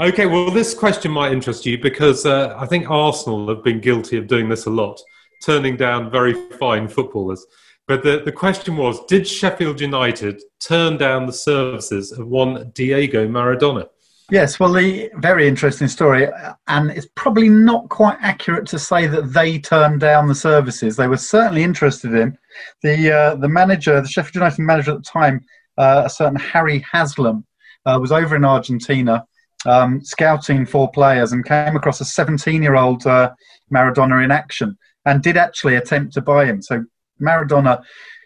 Okay, 0.00 0.24
well, 0.24 0.50
this 0.50 0.72
question 0.72 1.10
might 1.10 1.30
interest 1.30 1.66
you 1.66 1.76
because 1.76 2.24
uh, 2.24 2.54
I 2.56 2.64
think 2.64 2.88
Arsenal 2.88 3.46
have 3.50 3.62
been 3.62 3.80
guilty 3.80 4.16
of 4.16 4.28
doing 4.28 4.48
this 4.48 4.64
a 4.64 4.70
lot, 4.70 4.98
turning 5.42 5.76
down 5.76 6.10
very 6.10 6.32
fine 6.58 6.88
footballers. 6.88 7.44
But 7.86 8.02
the, 8.02 8.22
the 8.24 8.32
question 8.32 8.78
was 8.78 9.04
Did 9.04 9.28
Sheffield 9.28 9.78
United 9.78 10.40
turn 10.58 10.96
down 10.96 11.26
the 11.26 11.34
services 11.34 12.12
of 12.12 12.26
one 12.28 12.70
Diego 12.70 13.28
Maradona? 13.28 13.88
Yes, 14.30 14.58
well, 14.58 14.72
the 14.72 15.10
very 15.16 15.46
interesting 15.46 15.88
story, 15.88 16.28
and 16.66 16.90
it's 16.92 17.08
probably 17.14 17.50
not 17.50 17.90
quite 17.90 18.16
accurate 18.22 18.66
to 18.68 18.78
say 18.78 19.06
that 19.06 19.34
they 19.34 19.58
turned 19.58 20.00
down 20.00 20.28
the 20.28 20.34
services. 20.34 20.96
They 20.96 21.08
were 21.08 21.18
certainly 21.18 21.62
interested 21.62 22.14
in 22.14 22.38
the 22.82 23.12
uh, 23.12 23.34
the 23.34 23.48
manager, 23.48 24.00
the 24.00 24.08
Sheffield 24.08 24.36
United 24.36 24.62
manager 24.62 24.92
at 24.92 25.04
the 25.04 25.10
time, 25.10 25.44
uh, 25.76 26.04
a 26.06 26.08
certain 26.08 26.36
Harry 26.36 26.82
Haslam, 26.90 27.44
uh, 27.84 27.98
was 28.00 28.12
over 28.12 28.34
in 28.34 28.46
Argentina 28.46 29.26
um, 29.66 30.02
scouting 30.02 30.66
for 30.66 30.90
players 30.90 31.32
and 31.32 31.44
came 31.44 31.76
across 31.76 32.00
a 32.00 32.04
17 32.04 32.62
year 32.62 32.76
old 32.76 33.06
uh, 33.06 33.30
Maradona 33.72 34.24
in 34.24 34.30
action 34.30 34.76
and 35.04 35.22
did 35.22 35.36
actually 35.36 35.76
attempt 35.76 36.14
to 36.14 36.20
buy 36.20 36.44
him. 36.44 36.62
So 36.62 36.84
Maradona 37.20 37.82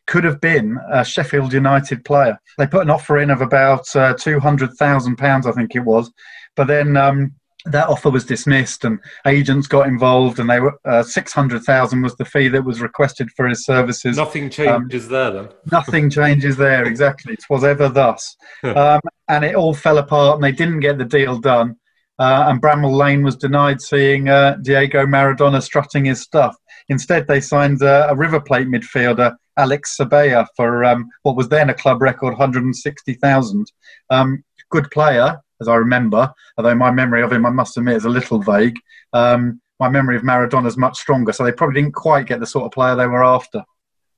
could 0.06 0.24
have 0.24 0.40
been 0.40 0.78
a 0.92 1.04
Sheffield 1.04 1.52
United 1.52 2.04
player. 2.04 2.38
They 2.58 2.66
put 2.66 2.82
an 2.82 2.90
offer 2.90 3.18
in 3.18 3.30
of 3.30 3.40
about 3.40 3.94
uh, 3.96 4.14
two 4.14 4.38
hundred 4.38 4.74
thousand 4.74 5.16
pounds, 5.16 5.46
I 5.46 5.52
think 5.52 5.74
it 5.74 5.80
was, 5.80 6.12
but 6.56 6.66
then 6.66 6.96
um, 6.96 7.32
that 7.66 7.88
offer 7.88 8.10
was 8.10 8.24
dismissed, 8.24 8.84
and 8.84 8.98
agents 9.26 9.66
got 9.66 9.86
involved, 9.86 10.38
and 10.38 10.48
they 10.50 10.60
were 10.60 10.78
uh, 10.84 11.02
six 11.02 11.32
hundred 11.32 11.62
thousand 11.62 12.02
was 12.02 12.14
the 12.16 12.24
fee 12.24 12.48
that 12.48 12.64
was 12.64 12.80
requested 12.80 13.30
for 13.36 13.46
his 13.46 13.64
services. 13.64 14.16
Nothing 14.16 14.50
changes 14.50 15.08
there 15.08 15.30
then. 15.30 15.48
Nothing 15.72 16.10
changes 16.20 16.56
there 16.56 16.84
exactly. 16.84 17.34
It 17.34 17.44
was 17.48 17.64
ever 17.64 17.88
thus, 17.88 18.36
um, 18.62 19.00
and 19.28 19.44
it 19.44 19.54
all 19.54 19.74
fell 19.74 19.98
apart, 19.98 20.36
and 20.36 20.44
they 20.44 20.52
didn't 20.52 20.80
get 20.80 20.98
the 20.98 21.04
deal 21.04 21.38
done. 21.38 21.76
Uh, 22.18 22.44
and 22.48 22.62
Bramall 22.62 22.96
Lane 22.96 23.24
was 23.24 23.36
denied 23.36 23.80
seeing 23.80 24.28
uh, 24.28 24.56
Diego 24.62 25.04
Maradona 25.04 25.60
strutting 25.60 26.04
his 26.04 26.20
stuff. 26.20 26.56
Instead, 26.88 27.26
they 27.26 27.40
signed 27.40 27.82
uh, 27.82 28.06
a 28.08 28.14
River 28.14 28.40
Plate 28.40 28.68
midfielder, 28.68 29.34
Alex 29.56 29.96
Sabella, 29.96 30.46
for 30.56 30.84
um, 30.84 31.08
what 31.22 31.34
was 31.34 31.48
then 31.48 31.70
a 31.70 31.74
club 31.74 32.00
record 32.00 32.30
160,000. 32.30 33.66
Um, 34.10 34.44
good 34.70 34.90
player, 34.92 35.40
as 35.60 35.68
I 35.68 35.76
remember, 35.76 36.32
although 36.56 36.74
my 36.74 36.90
memory 36.90 37.22
of 37.22 37.32
him, 37.32 37.46
I 37.46 37.50
must 37.50 37.76
admit, 37.76 37.96
is 37.96 38.04
a 38.04 38.10
little 38.10 38.40
vague. 38.40 38.76
Um, 39.12 39.60
my 39.80 39.88
memory 39.88 40.16
of 40.16 40.22
Maradona 40.22 40.66
is 40.66 40.76
much 40.76 40.98
stronger, 40.98 41.32
so 41.32 41.44
they 41.44 41.52
probably 41.52 41.80
didn't 41.80 41.94
quite 41.94 42.26
get 42.26 42.40
the 42.40 42.46
sort 42.46 42.64
of 42.64 42.72
player 42.72 42.94
they 42.94 43.06
were 43.06 43.24
after. 43.24 43.62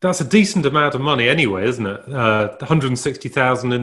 That's 0.00 0.20
a 0.20 0.24
decent 0.24 0.66
amount 0.66 0.94
of 0.94 1.00
money 1.00 1.28
anyway, 1.28 1.66
isn't 1.66 1.86
it? 1.86 2.08
Uh, 2.12 2.48
160,000 2.58 3.72
in 3.72 3.82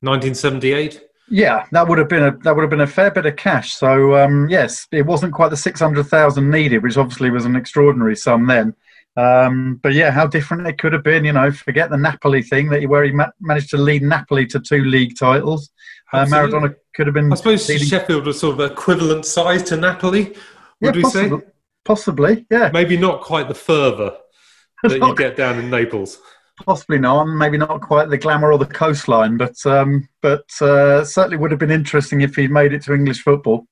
1978. 0.00 1.02
Yeah, 1.32 1.66
that 1.70 1.86
would 1.86 1.98
have 1.98 2.08
been 2.08 2.24
a 2.24 2.36
that 2.38 2.56
would 2.56 2.62
have 2.62 2.70
been 2.70 2.80
a 2.80 2.86
fair 2.88 3.12
bit 3.12 3.24
of 3.24 3.36
cash. 3.36 3.74
So 3.74 4.16
um, 4.16 4.48
yes, 4.48 4.88
it 4.90 5.06
wasn't 5.06 5.32
quite 5.32 5.50
the 5.50 5.56
six 5.56 5.78
hundred 5.78 6.04
thousand 6.04 6.50
needed, 6.50 6.82
which 6.82 6.96
obviously 6.96 7.30
was 7.30 7.44
an 7.44 7.54
extraordinary 7.54 8.16
sum 8.16 8.48
then. 8.48 8.74
Um, 9.16 9.78
but 9.82 9.92
yeah, 9.92 10.10
how 10.10 10.26
different 10.26 10.66
it 10.66 10.78
could 10.78 10.92
have 10.92 11.04
been. 11.04 11.24
You 11.24 11.32
know, 11.32 11.52
forget 11.52 11.88
the 11.88 11.96
Napoli 11.96 12.42
thing 12.42 12.68
that 12.70 12.82
where 12.88 13.04
he 13.04 13.12
ma- 13.12 13.30
managed 13.40 13.70
to 13.70 13.76
lead 13.76 14.02
Napoli 14.02 14.44
to 14.46 14.58
two 14.58 14.82
league 14.84 15.16
titles. 15.16 15.70
Uh, 16.12 16.26
Maradona 16.26 16.74
could 16.94 17.06
have 17.06 17.14
been. 17.14 17.32
I 17.32 17.36
suppose 17.36 17.68
leading- 17.68 17.86
Sheffield 17.86 18.26
was 18.26 18.40
sort 18.40 18.58
of 18.60 18.70
equivalent 18.72 19.24
size 19.26 19.62
to 19.64 19.76
Napoli, 19.76 20.34
would 20.80 20.94
yeah, 20.96 21.02
we 21.02 21.10
say? 21.10 21.28
possibly, 21.28 21.46
Possibly, 21.84 22.46
yeah, 22.50 22.70
Maybe 22.72 22.96
not 22.96 23.22
quite 23.22 23.48
the 23.48 23.54
fervour 23.54 24.16
that 24.82 24.98
you 24.98 25.14
get 25.14 25.36
down 25.36 25.58
in 25.58 25.70
Naples. 25.70 26.18
possibly 26.64 26.98
not. 26.98 27.24
Maybe 27.24 27.56
not 27.56 27.80
quite 27.80 28.10
the 28.10 28.18
glamour 28.18 28.52
or 28.52 28.58
the 28.58 28.66
coastline, 28.66 29.36
but 29.38 29.54
um, 29.66 30.06
but 30.20 30.44
uh, 30.60 31.04
certainly 31.04 31.36
would 31.38 31.50
have 31.50 31.60
been 31.60 31.70
interesting 31.70 32.20
if 32.20 32.36
he'd 32.36 32.50
made 32.50 32.72
it 32.74 32.82
to 32.82 32.94
English 32.94 33.22
football. 33.22 33.66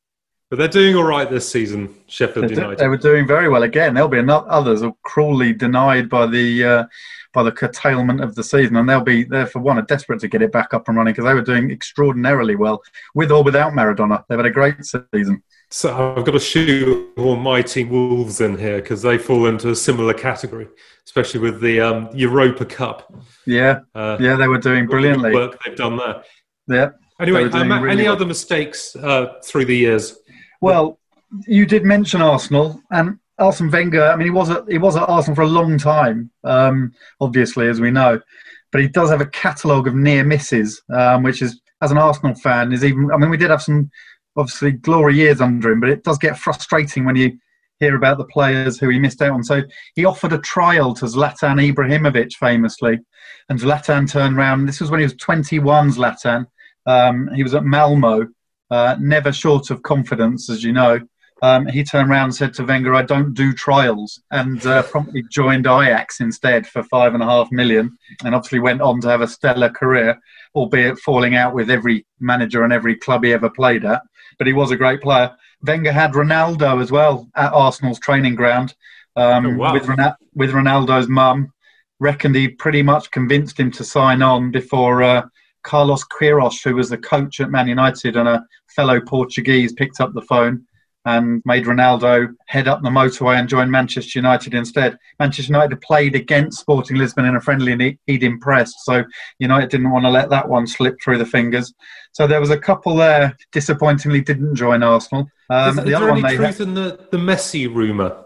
But 0.51 0.59
they're 0.59 0.69
doing 0.69 0.97
all 0.97 1.05
right 1.05 1.29
this 1.31 1.47
season, 1.47 1.95
Sheffield 2.07 2.49
United. 2.51 2.79
they 2.79 2.89
were 2.89 2.97
doing 2.97 3.27
very 3.27 3.51
well 3.51 3.65
again. 3.65 3.93
There'll 3.93 4.09
be 4.09 4.19
ano- 4.19 4.47
others 4.49 4.83
are 4.83 4.95
cruelly 5.05 5.53
denied 5.53 6.09
by 6.09 6.27
the 6.27 6.65
uh, 6.65 6.85
by 7.39 7.45
the 7.45 7.53
curtailment 7.53 8.21
of 8.21 8.35
the 8.35 8.43
season, 8.43 8.75
and 8.75 8.89
they'll 8.89 9.01
be 9.01 9.23
there 9.23 9.47
for 9.47 9.61
one 9.61 9.79
are 9.79 9.83
desperate 9.83 10.19
to 10.19 10.27
get 10.27 10.43
it 10.43 10.51
back 10.51 10.75
up 10.75 10.89
and 10.89 10.97
running 10.97 11.13
because 11.13 11.25
they 11.25 11.35
were 11.35 11.41
doing 11.41 11.71
extraordinarily 11.71 12.57
well 12.57 12.83
with 13.15 13.31
or 13.31 13.45
without 13.45 13.73
Maradona. 13.73 14.25
They've 14.29 14.41
had 14.41 14.47
a 14.47 14.51
great 14.51 14.75
season. 14.85 15.41
So 15.71 16.15
I've 16.17 16.25
got 16.25 16.33
to 16.33 16.41
shoot 16.41 17.13
all 17.17 17.37
my 17.37 17.63
team 17.63 17.91
Wolves 17.91 18.41
in 18.41 18.59
here 18.59 18.81
because 18.81 19.03
they 19.03 19.19
fall 19.19 19.47
into 19.47 19.71
a 19.71 19.77
similar 19.77 20.15
category, 20.15 20.67
especially 21.07 21.39
with 21.39 21.61
the 21.61 21.81
um, 21.81 22.09
Europa 22.13 22.65
Cup. 22.65 23.15
Yeah, 23.47 23.81
Uh, 23.95 24.17
yeah, 24.19 24.35
they 24.35 24.49
were 24.49 24.59
doing 24.59 24.87
brilliantly. 24.89 25.33
Work 25.33 25.61
they've 25.65 25.77
done 25.77 25.97
there. 25.97 26.25
Yeah. 26.67 26.89
Anyway, 27.21 27.39
They 27.39 27.45
were 27.45 27.51
doing 27.51 27.71
um, 27.71 27.83
really 27.85 27.95
any 27.99 28.05
well. 28.09 28.15
other 28.15 28.27
mistakes 28.27 28.97
uh, 28.97 29.35
through 29.45 29.67
the 29.67 29.77
years? 29.77 30.19
Well, 30.61 30.99
you 31.47 31.67
did 31.67 31.85
mention 31.85 32.21
Arsenal 32.21 32.83
and 32.91 33.21
Arsene 33.39 33.71
Wenger. 33.71 34.05
I 34.05 34.17
mean, 34.17 34.27
he 34.27 34.31
was 34.31 34.51
at 34.51 34.65
he 34.69 34.79
was 34.79 34.97
at 34.97 35.09
Arsenal 35.09 35.37
for 35.37 35.43
a 35.43 35.49
long 35.49 35.79
time, 35.79 36.31
um, 36.45 36.93
obviously, 37.21 37.69
as 37.69 37.81
we 37.81 37.91
know, 37.91 38.21
but 38.73 38.81
he 38.81 38.89
does 38.89 39.11
have 39.11 39.21
a 39.21 39.27
catalogue 39.27 39.87
of 39.87 39.95
near 39.95 40.25
misses, 40.25 40.83
um, 40.93 41.23
which 41.23 41.43
is 41.43 41.61
as 41.81 41.91
an 41.91 41.99
Arsenal 41.99 42.35
fan 42.35 42.73
is 42.73 42.85
even. 42.85 43.11
I 43.13 43.17
mean, 43.17 43.31
we 43.31 43.37
did 43.37 43.51
have 43.51 43.63
some 43.63 43.91
obviously 44.37 44.73
glory 44.73 45.17
years 45.17 45.41
under 45.41 45.71
him, 45.71 45.81
but 45.81 45.91
it 45.91 46.05
does 46.05 46.19
get 46.19 46.39
frustrating 46.39 47.05
when 47.05 47.17
you 47.17 47.39
hear 47.81 47.97
about 47.97 48.19
the 48.19 48.25
players 48.25 48.79
who 48.79 48.89
he 48.89 48.99
missed 48.99 49.23
out 49.23 49.33
on. 49.33 49.45
So 49.45 49.63
he 49.95 50.05
offered 50.05 50.33
a 50.33 50.39
trial 50.39 50.95
to 50.95 51.05
Zlatan 51.07 51.73
Ibrahimovic 51.73 52.35
famously, 52.35 52.99
and 53.49 53.59
Zlatan 53.59 54.11
turned 54.11 54.37
around. 54.37 54.67
This 54.67 54.81
was 54.81 54.91
when 54.91 55.01
he 55.01 55.05
was 55.05 55.15
21. 55.15 55.93
Zlatan, 55.93 56.47
um, 56.87 57.29
he 57.35 57.43
was 57.43 57.55
at 57.55 57.65
Malmo, 57.65 58.27
uh, 58.71 58.97
never 58.99 59.33
short 59.33 59.71
of 59.71 59.83
confidence, 59.83 60.51
as 60.51 60.65
you 60.65 60.73
know. 60.73 61.01
Um, 61.41 61.67
he 61.67 61.85
turned 61.85 62.11
around 62.11 62.25
and 62.25 62.35
said 62.35 62.55
to 62.55 62.65
Wenger, 62.65 62.95
"I 62.95 63.03
don't 63.03 63.33
do 63.33 63.53
trials," 63.53 64.21
and 64.31 64.65
uh, 64.67 64.83
promptly 64.83 65.23
joined 65.31 65.67
Ajax 65.67 66.21
instead 66.21 66.67
for 66.67 66.83
five 66.83 67.15
and 67.15 67.23
a 67.23 67.27
half 67.27 67.51
million, 67.53 67.97
and 68.25 68.35
obviously 68.35 68.59
went 68.59 68.81
on 68.81 69.01
to 69.03 69.09
have 69.09 69.21
a 69.21 69.29
stellar 69.29 69.71
career, 69.71 70.19
albeit 70.55 70.99
falling 70.99 71.37
out 71.37 71.55
with 71.55 71.71
every 71.71 72.05
manager 72.19 72.65
and 72.65 72.73
every 72.73 72.97
club 72.97 73.25
he 73.25 73.33
ever 73.33 73.51
played 73.51 73.85
at. 73.85 74.03
But 74.39 74.47
he 74.47 74.53
was 74.53 74.71
a 74.71 74.77
great 74.77 75.01
player. 75.01 75.35
Wenger 75.63 75.93
had 75.93 76.13
Ronaldo 76.13 76.83
as 76.83 76.91
well 76.91 77.29
at 77.37 77.53
Arsenal's 77.53 78.01
training 78.01 78.35
ground 78.35 78.75
um, 79.17 79.47
oh, 79.47 79.57
wow. 79.57 79.73
with, 79.73 79.89
with 80.35 80.51
Ronaldo's 80.51 81.09
mum. 81.09 81.53
Reckoned 82.01 82.37
he 82.37 82.49
pretty 82.49 82.83
much 82.83 83.11
convinced 83.11 83.59
him 83.59 83.73
to 83.73 83.85
sign 83.85 84.23
on 84.23 84.53
before 84.53 85.03
uh, 85.03 85.23
Carlos 85.65 86.05
Queiroz, 86.05 86.63
who 86.63 86.77
was 86.77 86.89
the 86.89 86.99
coach 86.99 87.41
at 87.41 87.51
Man 87.51 87.67
United 87.67 88.17
and 88.17 88.29
a 88.29 88.45
fellow 88.75 89.01
Portuguese, 89.01 89.73
picked 89.73 90.01
up 90.01 90.15
the 90.15 90.23
phone 90.23 90.65
and 91.09 91.43
made 91.47 91.65
Ronaldo 91.65 92.35
head 92.49 92.69
up 92.69 92.83
the 92.83 92.91
motorway 92.91 93.39
and 93.39 93.49
join 93.49 93.71
Manchester 93.71 94.19
United 94.19 94.53
instead. 94.53 94.99
Manchester 95.19 95.53
United 95.53 95.81
played 95.81 96.15
against 96.15 96.61
Sporting 96.61 96.99
Lisbon 96.99 97.25
in 97.25 97.35
a 97.35 97.41
friendly 97.41 97.73
and 97.73 97.99
he'd 98.07 98.23
impressed, 98.23 98.85
so 98.85 99.05
United 99.39 99.71
didn't 99.71 99.91
want 99.91 100.05
to 100.05 100.11
let 100.11 100.29
that 100.29 100.47
one 100.47 100.67
slip 100.67 100.97
through 101.03 101.17
the 101.17 101.25
fingers. 101.25 101.73
So 102.13 102.27
there 102.27 102.41
was 102.41 102.51
a 102.51 102.59
couple 102.59 102.95
there, 102.97 103.35
disappointingly 103.53 104.21
didn't 104.21 104.55
join 104.55 104.83
Arsenal. 104.83 105.27
Um, 105.49 105.71
is, 105.71 105.77
the 105.77 105.83
is 105.93 105.99
there 105.99 106.11
any 106.11 106.37
truth 106.37 106.61
in 106.61 106.75
the, 106.75 107.07
the 107.11 107.19
Messi 107.19 107.75
rumour? 107.75 108.25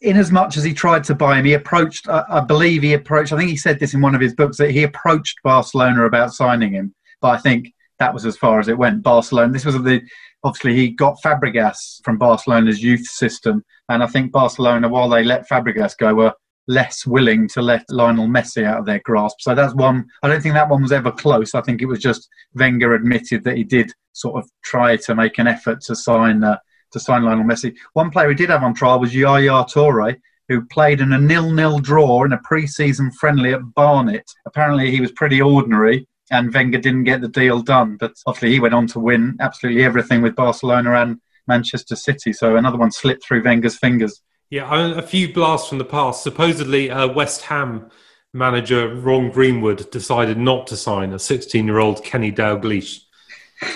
in 0.00 0.16
as 0.16 0.30
much 0.30 0.56
as 0.56 0.62
he 0.62 0.72
tried 0.72 1.02
to 1.02 1.14
buy 1.14 1.36
him, 1.36 1.44
he 1.44 1.54
approached, 1.54 2.08
uh, 2.08 2.24
I 2.28 2.38
believe 2.38 2.82
he 2.82 2.92
approached, 2.92 3.32
I 3.32 3.36
think 3.36 3.50
he 3.50 3.56
said 3.56 3.80
this 3.80 3.94
in 3.94 4.00
one 4.00 4.14
of 4.14 4.20
his 4.20 4.32
books, 4.32 4.56
that 4.58 4.70
he 4.70 4.84
approached 4.84 5.42
Barcelona 5.42 6.04
about 6.04 6.32
signing 6.32 6.72
him. 6.72 6.94
But 7.20 7.30
I 7.30 7.38
think 7.38 7.74
that 7.98 8.14
was 8.14 8.26
as 8.26 8.36
far 8.36 8.60
as 8.60 8.68
it 8.68 8.78
went. 8.78 9.02
Barcelona, 9.02 9.52
this 9.52 9.64
was 9.64 9.74
the 9.82 10.00
obviously 10.44 10.76
he 10.76 10.90
got 10.90 11.20
Fabregas 11.22 12.02
from 12.04 12.18
Barcelona's 12.18 12.82
youth 12.82 13.06
system, 13.06 13.64
and 13.88 14.02
I 14.02 14.06
think 14.06 14.32
Barcelona, 14.32 14.88
while 14.88 15.08
they 15.08 15.24
let 15.24 15.48
Fabregas 15.48 15.96
go, 15.98 16.14
were 16.14 16.34
less 16.68 17.06
willing 17.06 17.48
to 17.48 17.62
let 17.62 17.84
Lionel 17.88 18.28
Messi 18.28 18.64
out 18.64 18.78
of 18.78 18.86
their 18.86 19.00
grasp. 19.04 19.38
So 19.40 19.54
that's 19.54 19.74
one. 19.74 20.06
I 20.22 20.28
don't 20.28 20.42
think 20.42 20.54
that 20.54 20.68
one 20.68 20.82
was 20.82 20.92
ever 20.92 21.10
close. 21.10 21.54
I 21.54 21.62
think 21.62 21.80
it 21.80 21.86
was 21.86 21.98
just 21.98 22.28
Wenger 22.54 22.94
admitted 22.94 23.42
that 23.44 23.56
he 23.56 23.64
did 23.64 23.90
sort 24.12 24.42
of 24.42 24.50
try 24.62 24.96
to 24.96 25.14
make 25.14 25.38
an 25.38 25.46
effort 25.46 25.80
to 25.82 25.96
sign 25.96 26.44
uh, 26.44 26.58
to 26.92 27.00
sign 27.00 27.24
Lionel 27.24 27.44
Messi. 27.44 27.74
One 27.94 28.10
player 28.10 28.28
he 28.28 28.34
did 28.34 28.50
have 28.50 28.62
on 28.62 28.74
trial 28.74 29.00
was 29.00 29.14
Yaya 29.14 29.64
Toure, 29.64 30.16
who 30.48 30.64
played 30.66 31.00
in 31.00 31.12
a 31.12 31.20
nil-nil 31.20 31.78
draw 31.80 32.24
in 32.24 32.32
a 32.32 32.40
pre-season 32.44 33.10
friendly 33.12 33.52
at 33.52 33.74
Barnet. 33.74 34.24
Apparently, 34.46 34.90
he 34.90 35.00
was 35.00 35.12
pretty 35.12 35.42
ordinary, 35.42 36.06
and 36.30 36.52
Wenger 36.52 36.78
didn't 36.78 37.04
get 37.04 37.20
the 37.20 37.28
deal 37.28 37.60
done. 37.62 37.96
But 37.96 38.14
obviously, 38.26 38.52
he 38.52 38.60
went 38.60 38.74
on 38.74 38.86
to 38.88 39.00
win 39.00 39.36
absolutely 39.40 39.84
everything 39.84 40.22
with 40.22 40.36
Barcelona 40.36 40.94
and 40.94 41.20
Manchester 41.46 41.96
City. 41.96 42.32
So 42.32 42.56
another 42.56 42.78
one 42.78 42.90
slipped 42.90 43.24
through 43.24 43.42
Wenger's 43.42 43.76
fingers. 43.76 44.22
Yeah, 44.50 44.96
a 44.96 45.02
few 45.02 45.32
blasts 45.32 45.68
from 45.68 45.78
the 45.78 45.84
past. 45.84 46.22
Supposedly, 46.22 46.90
uh, 46.90 47.08
West 47.08 47.42
Ham 47.42 47.90
manager 48.32 48.94
Ron 48.94 49.30
Greenwood 49.30 49.90
decided 49.90 50.38
not 50.38 50.66
to 50.68 50.76
sign 50.76 51.12
a 51.12 51.16
16-year-old 51.16 52.02
Kenny 52.04 52.32
Dalglish, 52.32 53.00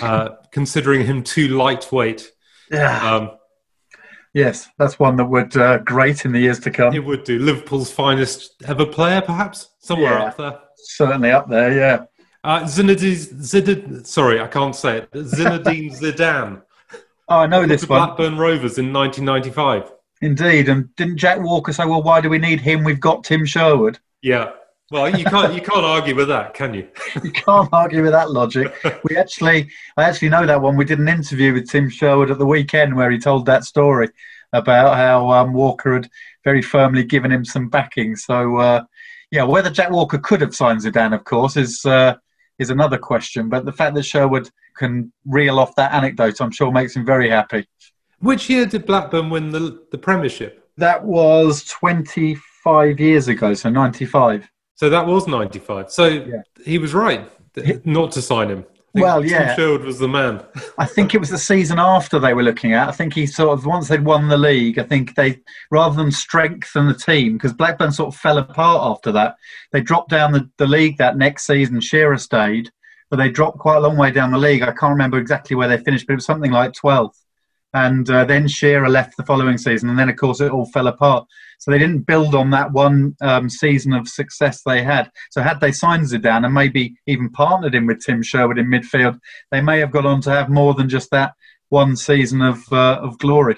uh, 0.01 0.29
considering 0.51 1.05
him 1.05 1.23
too 1.23 1.49
lightweight. 1.49 2.31
Yeah. 2.71 3.15
Um, 3.15 3.31
yes, 4.33 4.67
that's 4.79 4.97
one 4.97 5.15
that 5.17 5.25
would 5.25 5.55
uh, 5.57 5.79
great 5.79 6.25
in 6.25 6.31
the 6.31 6.39
years 6.39 6.59
to 6.61 6.71
come. 6.71 6.93
It 6.93 7.05
would 7.05 7.23
do. 7.23 7.37
Liverpool's 7.37 7.91
finest 7.91 8.55
ever 8.65 8.85
player, 8.85 9.21
perhaps 9.21 9.69
somewhere 9.79 10.17
yeah, 10.17 10.25
up 10.25 10.37
there. 10.37 10.59
Certainly 10.75 11.31
up 11.31 11.49
there. 11.49 11.71
Yeah. 11.71 12.05
Uh, 12.43 12.61
Zinedine, 12.63 13.15
Zidane, 13.35 14.05
sorry, 14.05 14.41
I 14.41 14.47
can't 14.47 14.75
say 14.75 14.97
it. 14.97 15.11
Zinedine 15.11 15.91
Zidane. 15.99 16.61
Oh, 17.29 17.37
I 17.37 17.47
know 17.47 17.65
this 17.65 17.87
one. 17.87 17.99
Blackburn 17.99 18.37
Rovers 18.37 18.77
in 18.77 18.91
1995. 18.91 19.91
Indeed, 20.21 20.69
and 20.69 20.93
didn't 20.95 21.17
Jack 21.17 21.39
Walker 21.39 21.73
say, 21.73 21.85
"Well, 21.85 22.03
why 22.03 22.21
do 22.21 22.29
we 22.29 22.37
need 22.37 22.61
him? 22.61 22.83
We've 22.83 22.99
got 22.99 23.23
Tim 23.23 23.45
Sherwood." 23.45 23.99
Yeah. 24.21 24.51
Well, 24.91 25.09
you 25.17 25.25
can't 25.25 25.53
you 25.53 25.61
can't 25.61 25.85
argue 25.85 26.15
with 26.15 26.27
that, 26.27 26.53
can 26.53 26.73
you? 26.73 26.87
you 27.23 27.31
can't 27.31 27.69
argue 27.73 28.03
with 28.03 28.11
that 28.11 28.31
logic. 28.31 28.73
We 29.03 29.17
actually, 29.17 29.69
I 29.97 30.03
actually 30.03 30.29
know 30.29 30.45
that 30.45 30.61
one. 30.61 30.77
We 30.77 30.85
did 30.85 30.99
an 30.99 31.07
interview 31.07 31.53
with 31.53 31.69
Tim 31.69 31.89
Sherwood 31.89 32.29
at 32.29 32.37
the 32.37 32.45
weekend 32.45 32.95
where 32.95 33.09
he 33.09 33.17
told 33.17 33.45
that 33.45 33.63
story 33.63 34.09
about 34.53 34.95
how 34.95 35.31
um, 35.31 35.53
Walker 35.53 35.95
had 35.95 36.09
very 36.43 36.61
firmly 36.61 37.03
given 37.03 37.31
him 37.31 37.43
some 37.43 37.69
backing. 37.69 38.15
So, 38.15 38.57
uh, 38.57 38.83
yeah, 39.31 39.43
whether 39.43 39.71
Jack 39.71 39.89
Walker 39.89 40.19
could 40.19 40.41
have 40.41 40.53
signed 40.53 40.81
Zidane, 40.81 41.15
of 41.15 41.23
course, 41.23 41.57
is 41.57 41.83
uh, 41.85 42.15
is 42.59 42.69
another 42.69 42.97
question. 42.97 43.49
But 43.49 43.65
the 43.65 43.71
fact 43.71 43.95
that 43.95 44.03
Sherwood 44.03 44.49
can 44.77 45.11
reel 45.25 45.59
off 45.59 45.75
that 45.75 45.93
anecdote, 45.93 46.39
I'm 46.41 46.51
sure, 46.51 46.71
makes 46.71 46.95
him 46.95 47.05
very 47.05 47.29
happy. 47.29 47.67
Which 48.19 48.49
year 48.49 48.65
did 48.65 48.85
Blackburn 48.85 49.29
win 49.29 49.51
the 49.51 49.83
the 49.91 49.97
Premiership? 49.97 50.69
That 50.77 51.03
was 51.03 51.65
25 51.65 52.99
years 52.99 53.27
ago, 53.27 53.53
so 53.53 53.69
95. 53.69 54.49
So 54.75 54.89
that 54.89 55.05
was 55.05 55.27
95. 55.27 55.91
So 55.91 56.07
yeah. 56.07 56.41
he 56.65 56.77
was 56.77 56.93
right 56.93 57.29
not 57.85 58.11
to 58.13 58.21
sign 58.21 58.49
him. 58.49 58.65
Well, 58.93 59.25
yeah. 59.25 59.47
Tim 59.47 59.55
Sherwood 59.55 59.85
was 59.85 59.97
the 59.97 60.07
man. 60.07 60.43
I 60.77 60.85
think 60.85 61.15
it 61.15 61.19
was 61.19 61.29
the 61.29 61.37
season 61.37 61.79
after 61.79 62.19
they 62.19 62.33
were 62.33 62.43
looking 62.43 62.73
at. 62.73 62.89
I 62.89 62.91
think 62.91 63.13
he 63.13 63.25
sort 63.25 63.57
of, 63.57 63.65
once 63.65 63.87
they'd 63.87 64.05
won 64.05 64.27
the 64.27 64.37
league, 64.37 64.77
I 64.77 64.83
think 64.83 65.15
they, 65.15 65.41
rather 65.71 65.95
than 65.95 66.11
strengthen 66.11 66.87
the 66.87 66.93
team, 66.93 67.33
because 67.33 67.53
Blackburn 67.53 67.91
sort 67.91 68.13
of 68.13 68.19
fell 68.19 68.37
apart 68.37 68.81
after 68.83 69.11
that, 69.13 69.35
they 69.71 69.81
dropped 69.81 70.09
down 70.09 70.31
the, 70.31 70.47
the 70.57 70.67
league 70.67 70.97
that 70.97 71.17
next 71.17 71.47
season. 71.47 71.81
Shearer 71.81 72.17
stayed, 72.19 72.69
but 73.09 73.17
they 73.17 73.29
dropped 73.29 73.57
quite 73.57 73.77
a 73.77 73.81
long 73.81 73.97
way 73.97 74.11
down 74.11 74.31
the 74.31 74.37
league. 74.37 74.61
I 74.61 74.67
can't 74.73 74.91
remember 74.91 75.17
exactly 75.17 75.55
where 75.55 75.67
they 75.67 75.77
finished, 75.77 76.05
but 76.05 76.13
it 76.13 76.17
was 76.17 76.25
something 76.25 76.51
like 76.51 76.73
12th. 76.73 77.17
And 77.73 78.09
uh, 78.09 78.25
then 78.25 78.47
Shearer 78.47 78.89
left 78.89 79.17
the 79.17 79.25
following 79.25 79.57
season, 79.57 79.89
and 79.89 79.97
then, 79.97 80.09
of 80.09 80.15
course, 80.15 80.41
it 80.41 80.51
all 80.51 80.65
fell 80.67 80.87
apart. 80.87 81.27
So 81.59 81.71
they 81.71 81.79
didn't 81.79 82.01
build 82.01 82.35
on 82.35 82.49
that 82.51 82.71
one 82.71 83.15
um, 83.21 83.49
season 83.49 83.93
of 83.93 84.07
success 84.07 84.61
they 84.63 84.83
had. 84.83 85.09
So 85.31 85.41
had 85.41 85.61
they 85.61 85.71
signed 85.71 86.03
Zidane 86.03 86.45
and 86.45 86.53
maybe 86.53 86.95
even 87.07 87.29
partnered 87.29 87.73
him 87.73 87.87
with 87.87 88.03
Tim 88.05 88.21
Sherwood 88.21 88.59
in 88.59 88.67
midfield, 88.67 89.17
they 89.49 89.61
may 89.61 89.79
have 89.79 89.91
gone 89.91 90.05
on 90.05 90.21
to 90.21 90.29
have 90.29 90.49
more 90.49 90.73
than 90.73 90.89
just 90.89 91.09
that 91.11 91.33
one 91.69 91.95
season 91.95 92.41
of 92.41 92.61
uh, 92.71 92.99
of 93.01 93.17
glory. 93.17 93.55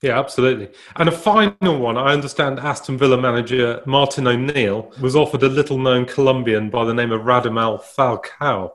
Yeah, 0.00 0.18
absolutely. 0.18 0.68
And 0.96 1.08
a 1.08 1.12
final 1.12 1.78
one, 1.78 1.96
I 1.96 2.12
understand 2.12 2.58
Aston 2.58 2.98
Villa 2.98 3.18
manager 3.18 3.80
Martin 3.86 4.26
O'Neill 4.26 4.92
was 5.00 5.16
offered 5.16 5.42
a 5.42 5.48
little 5.48 5.78
known 5.78 6.04
Colombian 6.04 6.68
by 6.68 6.84
the 6.84 6.92
name 6.92 7.10
of 7.10 7.22
Radamel 7.22 7.82
Falcao. 7.82 8.72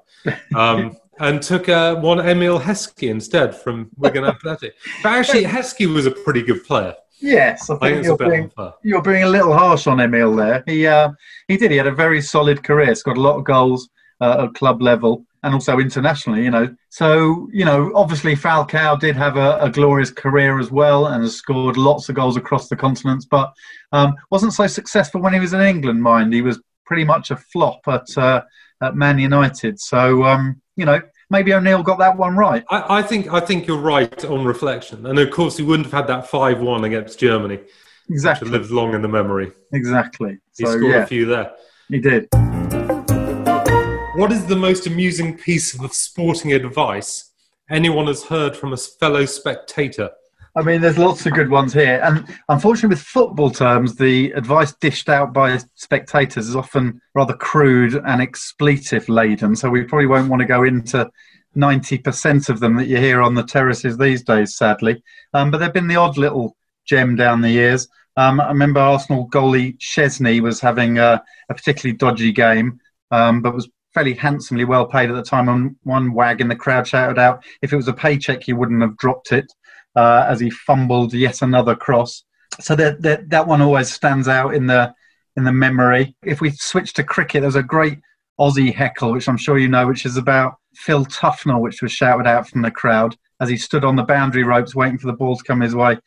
Um, 0.55 0.97
and 1.19 1.41
took 1.41 1.69
uh, 1.69 1.95
one 1.95 2.19
Emil 2.19 2.59
Heskey 2.59 3.09
instead 3.09 3.55
from 3.55 3.89
Wigan 3.97 4.23
Athletic. 4.25 4.75
But 5.03 5.13
actually, 5.13 5.43
Heskey 5.43 5.93
was 5.93 6.05
a 6.05 6.11
pretty 6.11 6.41
good 6.41 6.63
player. 6.63 6.95
Yes, 7.21 7.69
I 7.69 7.75
think, 7.75 7.83
I 7.83 7.89
think 7.89 8.05
you're, 8.05 8.17
being, 8.17 8.51
you're 8.83 9.01
being 9.01 9.23
a 9.23 9.29
little 9.29 9.53
harsh 9.53 9.87
on 9.87 9.99
Emil 9.99 10.35
there. 10.35 10.63
He 10.65 10.87
uh, 10.87 11.11
he 11.47 11.57
did. 11.57 11.71
He 11.71 11.77
had 11.77 11.87
a 11.87 11.91
very 11.91 12.21
solid 12.21 12.63
career. 12.63 12.87
he 12.87 12.95
Scored 12.95 13.17
a 13.17 13.21
lot 13.21 13.37
of 13.37 13.43
goals 13.43 13.89
uh, 14.21 14.45
at 14.45 14.53
club 14.53 14.81
level 14.81 15.25
and 15.43 15.53
also 15.53 15.79
internationally. 15.79 16.43
You 16.43 16.51
know, 16.51 16.75
so 16.89 17.49
you 17.51 17.65
know, 17.65 17.91
obviously 17.93 18.35
Falcao 18.35 18.97
did 18.99 19.17
have 19.17 19.35
a, 19.35 19.57
a 19.59 19.69
glorious 19.69 20.11
career 20.11 20.59
as 20.59 20.71
well 20.71 21.07
and 21.07 21.23
has 21.23 21.35
scored 21.35 21.75
lots 21.75 22.07
of 22.07 22.15
goals 22.15 22.37
across 22.37 22.69
the 22.69 22.75
continents, 22.75 23.25
but 23.25 23.51
um, 23.91 24.15
wasn't 24.31 24.53
so 24.53 24.67
successful 24.67 25.21
when 25.21 25.33
he 25.33 25.39
was 25.39 25.53
in 25.53 25.61
England. 25.61 26.01
Mind, 26.01 26.33
he 26.33 26.41
was 26.41 26.61
pretty 26.85 27.03
much 27.03 27.31
a 27.31 27.35
flop 27.37 27.81
at 27.87 28.17
uh, 28.17 28.41
at 28.81 28.95
Man 28.95 29.19
United. 29.19 29.79
So 29.79 30.23
um, 30.23 30.61
you 30.79 30.85
know, 30.85 31.01
maybe 31.29 31.53
O'Neill 31.53 31.83
got 31.83 31.99
that 31.99 32.15
one 32.15 32.37
right. 32.37 32.63
I, 32.69 32.99
I, 32.99 33.01
think 33.01 33.33
I 33.33 33.41
think 33.41 33.67
you're 33.67 33.81
right 33.81 34.23
on 34.23 34.45
reflection, 34.45 35.05
and 35.05 35.19
of 35.19 35.29
course 35.29 35.57
he 35.57 35.63
wouldn't 35.63 35.87
have 35.87 35.93
had 35.93 36.07
that 36.07 36.27
five 36.27 36.61
one 36.61 36.85
against 36.85 37.19
Germany. 37.19 37.59
Exactly, 38.09 38.49
lives 38.49 38.71
long 38.71 38.93
in 38.93 39.01
the 39.01 39.09
memory. 39.09 39.51
Exactly. 39.73 40.37
He 40.57 40.65
so, 40.65 40.71
scored 40.71 40.93
yeah, 40.93 41.03
a 41.03 41.05
few 41.05 41.25
there. 41.25 41.51
He 41.89 41.99
did. 41.99 42.29
What 44.15 44.31
is 44.31 44.45
the 44.45 44.55
most 44.55 44.87
amusing 44.87 45.37
piece 45.37 45.77
of 45.77 45.93
sporting 45.93 46.53
advice 46.53 47.31
anyone 47.69 48.07
has 48.07 48.23
heard 48.23 48.55
from 48.55 48.71
a 48.71 48.77
fellow 48.77 49.25
spectator? 49.25 50.09
I 50.59 50.61
mean, 50.61 50.81
there's 50.81 50.97
lots 50.97 51.25
of 51.25 51.31
good 51.31 51.49
ones 51.49 51.71
here. 51.71 52.01
And 52.03 52.25
unfortunately, 52.49 52.89
with 52.89 53.01
football 53.01 53.49
terms, 53.49 53.95
the 53.95 54.33
advice 54.33 54.73
dished 54.73 55.07
out 55.07 55.31
by 55.31 55.57
spectators 55.75 56.49
is 56.49 56.55
often 56.55 56.99
rather 57.15 57.33
crude 57.33 57.93
and 57.93 58.21
expletive 58.21 59.07
laden. 59.07 59.55
So 59.55 59.69
we 59.69 59.85
probably 59.85 60.07
won't 60.07 60.29
want 60.29 60.41
to 60.41 60.45
go 60.45 60.63
into 60.63 61.09
90% 61.55 62.49
of 62.49 62.59
them 62.59 62.75
that 62.75 62.87
you 62.87 62.97
hear 62.97 63.21
on 63.21 63.35
the 63.35 63.43
terraces 63.43 63.97
these 63.97 64.21
days, 64.21 64.57
sadly. 64.57 65.01
Um, 65.33 65.49
but 65.49 65.59
there 65.59 65.67
have 65.67 65.73
been 65.73 65.87
the 65.87 65.95
odd 65.95 66.17
little 66.17 66.57
gem 66.83 67.15
down 67.15 67.39
the 67.39 67.51
years. 67.51 67.87
Um, 68.17 68.41
I 68.41 68.49
remember 68.49 68.81
Arsenal 68.81 69.29
goalie 69.29 69.77
Szczesny 69.77 70.41
was 70.41 70.59
having 70.59 70.97
a, 70.97 71.23
a 71.47 71.53
particularly 71.53 71.95
dodgy 71.95 72.33
game, 72.33 72.81
um, 73.11 73.41
but 73.41 73.55
was 73.55 73.69
fairly 73.93 74.13
handsomely 74.13 74.65
well 74.65 74.85
paid 74.85 75.09
at 75.09 75.15
the 75.15 75.23
time. 75.23 75.47
And 75.47 75.77
one 75.83 76.13
wag 76.13 76.41
in 76.41 76.49
the 76.49 76.55
crowd 76.57 76.85
shouted 76.85 77.17
out, 77.17 77.45
if 77.61 77.71
it 77.71 77.77
was 77.77 77.87
a 77.87 77.93
paycheck, 77.93 78.43
he 78.43 78.51
wouldn't 78.51 78.81
have 78.81 78.97
dropped 78.97 79.31
it. 79.31 79.49
Uh, 79.99 80.25
as 80.29 80.39
he 80.39 80.49
fumbled 80.49 81.13
yet 81.13 81.41
another 81.41 81.75
cross. 81.75 82.23
So 82.61 82.75
that, 82.75 83.01
that 83.01 83.29
that 83.29 83.47
one 83.47 83.61
always 83.61 83.91
stands 83.91 84.27
out 84.27 84.53
in 84.53 84.65
the 84.65 84.93
in 85.35 85.43
the 85.43 85.51
memory. 85.51 86.15
If 86.23 86.39
we 86.39 86.51
switch 86.51 86.93
to 86.93 87.03
cricket, 87.03 87.41
there's 87.41 87.55
a 87.55 87.63
great 87.63 87.99
Aussie 88.39 88.73
heckle, 88.73 89.11
which 89.11 89.27
I'm 89.27 89.37
sure 89.37 89.57
you 89.57 89.67
know, 89.67 89.87
which 89.87 90.05
is 90.05 90.15
about 90.15 90.55
Phil 90.73 91.05
Tufnell, 91.05 91.61
which 91.61 91.81
was 91.81 91.91
shouted 91.91 92.27
out 92.27 92.47
from 92.47 92.61
the 92.61 92.71
crowd 92.71 93.15
as 93.41 93.49
he 93.49 93.57
stood 93.57 93.83
on 93.83 93.97
the 93.97 94.03
boundary 94.03 94.43
ropes 94.43 94.73
waiting 94.73 94.97
for 94.97 95.07
the 95.07 95.19
ball 95.21 95.35
to 95.35 95.43
come 95.43 95.59
his 95.61 95.75
way. 95.75 95.97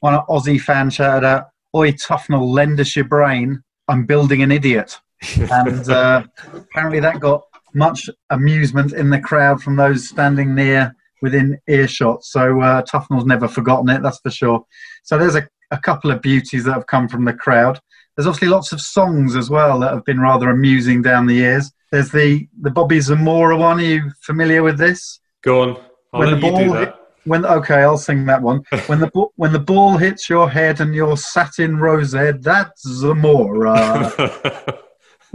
One 0.00 0.20
Aussie 0.28 0.60
fan 0.60 0.90
shouted 0.90 1.26
out, 1.26 1.44
Oi, 1.74 1.92
Tufnell, 1.92 2.52
lend 2.52 2.80
us 2.80 2.96
your 2.96 3.04
brain. 3.04 3.62
I'm 3.88 4.06
building 4.06 4.42
an 4.42 4.50
idiot. 4.50 4.98
and 5.36 5.88
uh, 5.88 6.24
apparently 6.52 7.00
that 7.00 7.20
got 7.20 7.42
much 7.74 8.10
amusement 8.30 8.92
in 8.92 9.10
the 9.10 9.20
crowd 9.20 9.62
from 9.62 9.76
those 9.76 10.08
standing 10.08 10.54
near 10.54 10.94
within 11.22 11.58
earshot. 11.68 12.24
So 12.24 12.60
uh, 12.60 12.82
Tufnell's 12.82 13.26
never 13.26 13.48
forgotten 13.48 13.88
it, 13.88 14.02
that's 14.02 14.20
for 14.20 14.30
sure. 14.30 14.64
So 15.02 15.18
there's 15.18 15.36
a, 15.36 15.48
a 15.70 15.78
couple 15.78 16.10
of 16.10 16.22
beauties 16.22 16.64
that 16.64 16.72
have 16.72 16.86
come 16.86 17.08
from 17.08 17.24
the 17.24 17.32
crowd. 17.32 17.80
There's 18.16 18.26
obviously 18.26 18.48
lots 18.48 18.72
of 18.72 18.80
songs 18.80 19.36
as 19.36 19.50
well 19.50 19.78
that 19.80 19.92
have 19.92 20.04
been 20.04 20.20
rather 20.20 20.50
amusing 20.50 21.02
down 21.02 21.26
the 21.26 21.34
years. 21.34 21.70
There's 21.92 22.10
the 22.10 22.48
the 22.60 22.70
Bobby 22.70 23.00
Zamora 23.00 23.56
one. 23.56 23.78
Are 23.78 23.82
you 23.82 24.10
familiar 24.22 24.62
with 24.62 24.78
this? 24.78 25.20
Go 25.42 25.62
on. 25.62 25.76
I'll 26.12 26.20
when 26.20 26.30
the 26.30 26.40
ball 26.40 26.72
hit, 26.72 26.94
when 27.24 27.44
okay, 27.44 27.82
I'll 27.82 27.98
sing 27.98 28.24
that 28.26 28.40
one. 28.40 28.62
when 28.86 29.00
the 29.00 29.10
when 29.36 29.52
the 29.52 29.60
ball 29.60 29.96
hits 29.98 30.30
your 30.30 30.48
head 30.48 30.80
and 30.80 30.94
you're 30.94 31.16
sat 31.16 31.58
in 31.58 31.76
rosette, 31.76 32.42
that's 32.42 32.82
Zamora. 32.88 34.80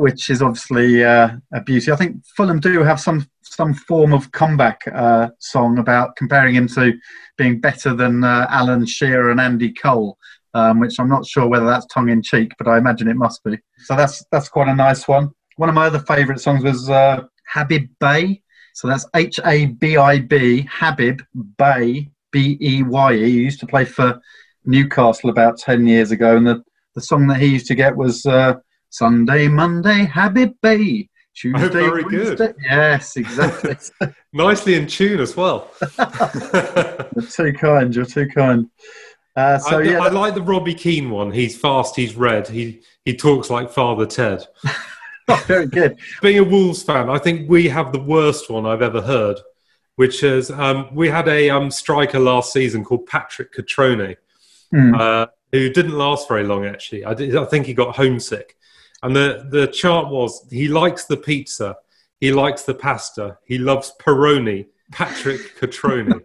which 0.01 0.29
is 0.29 0.41
obviously 0.41 1.03
uh, 1.03 1.29
a 1.53 1.61
beauty. 1.61 1.91
I 1.91 1.95
think 1.95 2.25
Fulham 2.35 2.59
do 2.59 2.81
have 2.81 2.99
some 2.99 3.29
some 3.51 3.73
form 3.73 4.13
of 4.13 4.31
comeback 4.31 4.81
uh, 4.93 5.27
song 5.39 5.77
about 5.77 6.15
comparing 6.15 6.55
him 6.55 6.69
to 6.69 6.93
being 7.37 7.59
better 7.59 7.93
than 7.93 8.23
uh, 8.23 8.47
Alan 8.49 8.85
Shearer 8.85 9.29
and 9.29 9.41
Andy 9.41 9.73
Cole, 9.73 10.17
um, 10.53 10.79
which 10.79 10.97
I'm 10.97 11.09
not 11.09 11.25
sure 11.25 11.47
whether 11.47 11.65
that's 11.65 11.85
tongue 11.87 12.09
in 12.09 12.21
cheek, 12.21 12.53
but 12.57 12.69
I 12.69 12.77
imagine 12.77 13.09
it 13.09 13.17
must 13.17 13.43
be. 13.43 13.57
So 13.79 13.95
that's 13.97 14.23
that's 14.31 14.47
quite 14.47 14.69
a 14.69 14.75
nice 14.75 15.05
one. 15.05 15.31
One 15.57 15.67
of 15.67 15.75
my 15.75 15.87
other 15.87 15.99
favourite 15.99 16.39
songs 16.39 16.63
was 16.63 16.89
uh, 16.89 17.23
Habib 17.49 17.89
Beye. 17.99 18.41
So 18.73 18.87
that's 18.87 19.05
H 19.13 19.37
A 19.45 19.65
B 19.65 19.97
I 19.97 20.19
B, 20.19 20.65
Habib 20.71 21.19
Bay 21.57 22.09
B 22.31 22.57
E 22.61 22.83
Y 22.83 23.13
E. 23.13 23.31
He 23.31 23.41
used 23.41 23.59
to 23.59 23.67
play 23.67 23.83
for 23.83 24.21
Newcastle 24.63 25.29
about 25.29 25.57
10 25.57 25.87
years 25.87 26.11
ago, 26.11 26.37
and 26.37 26.47
the, 26.47 26.63
the 26.95 27.01
song 27.01 27.27
that 27.27 27.41
he 27.41 27.47
used 27.47 27.67
to 27.67 27.75
get 27.75 27.97
was 27.97 28.25
uh, 28.25 28.53
Sunday, 28.89 29.49
Monday, 29.49 30.05
Habib 30.05 30.53
Beye. 30.61 31.09
Tuesday, 31.35 31.65
oh, 31.65 31.69
very 31.69 32.03
Wednesday. 32.03 32.35
good. 32.35 32.55
Yes, 32.63 33.15
exactly. 33.15 33.75
Nicely 34.33 34.75
in 34.75 34.87
tune 34.87 35.19
as 35.19 35.35
well. 35.35 35.71
you're 35.97 37.27
too 37.29 37.53
kind. 37.53 37.95
You're 37.95 38.05
too 38.05 38.27
kind. 38.27 38.69
Uh, 39.35 39.57
so 39.57 39.79
I, 39.79 39.83
yeah, 39.83 39.99
I 39.99 40.09
like 40.09 40.35
the 40.35 40.41
Robbie 40.41 40.73
Keane 40.73 41.09
one. 41.09 41.31
He's 41.31 41.57
fast. 41.57 41.95
He's 41.95 42.15
red. 42.15 42.47
He 42.47 42.81
he 43.05 43.15
talks 43.15 43.49
like 43.49 43.71
Father 43.71 44.05
Ted. 44.05 44.45
oh, 45.29 45.43
very 45.47 45.67
good. 45.67 45.97
Being 46.21 46.39
a 46.39 46.43
Wolves 46.43 46.83
fan, 46.83 47.09
I 47.09 47.17
think 47.17 47.49
we 47.49 47.69
have 47.69 47.93
the 47.93 48.01
worst 48.01 48.49
one 48.49 48.65
I've 48.65 48.81
ever 48.81 49.01
heard, 49.01 49.39
which 49.95 50.23
is 50.23 50.51
um, 50.51 50.93
we 50.93 51.07
had 51.07 51.29
a 51.29 51.49
um, 51.49 51.71
striker 51.71 52.19
last 52.19 52.51
season 52.51 52.83
called 52.83 53.05
Patrick 53.05 53.53
Cutrone, 53.53 54.17
mm. 54.73 54.99
uh, 54.99 55.27
who 55.53 55.69
didn't 55.69 55.97
last 55.97 56.27
very 56.27 56.43
long. 56.43 56.65
Actually, 56.65 57.05
I, 57.05 57.13
did, 57.13 57.33
I 57.37 57.45
think 57.45 57.67
he 57.67 57.73
got 57.73 57.95
homesick 57.95 58.57
and 59.03 59.15
the, 59.15 59.47
the 59.49 59.67
chart 59.67 60.09
was 60.09 60.47
he 60.49 60.67
likes 60.67 61.05
the 61.05 61.17
pizza, 61.17 61.75
he 62.19 62.31
likes 62.31 62.63
the 62.63 62.75
pasta, 62.75 63.37
he 63.45 63.57
loves 63.57 63.93
Peroni, 63.99 64.67
Patrick 64.91 65.41
Cutrone. 65.59 66.21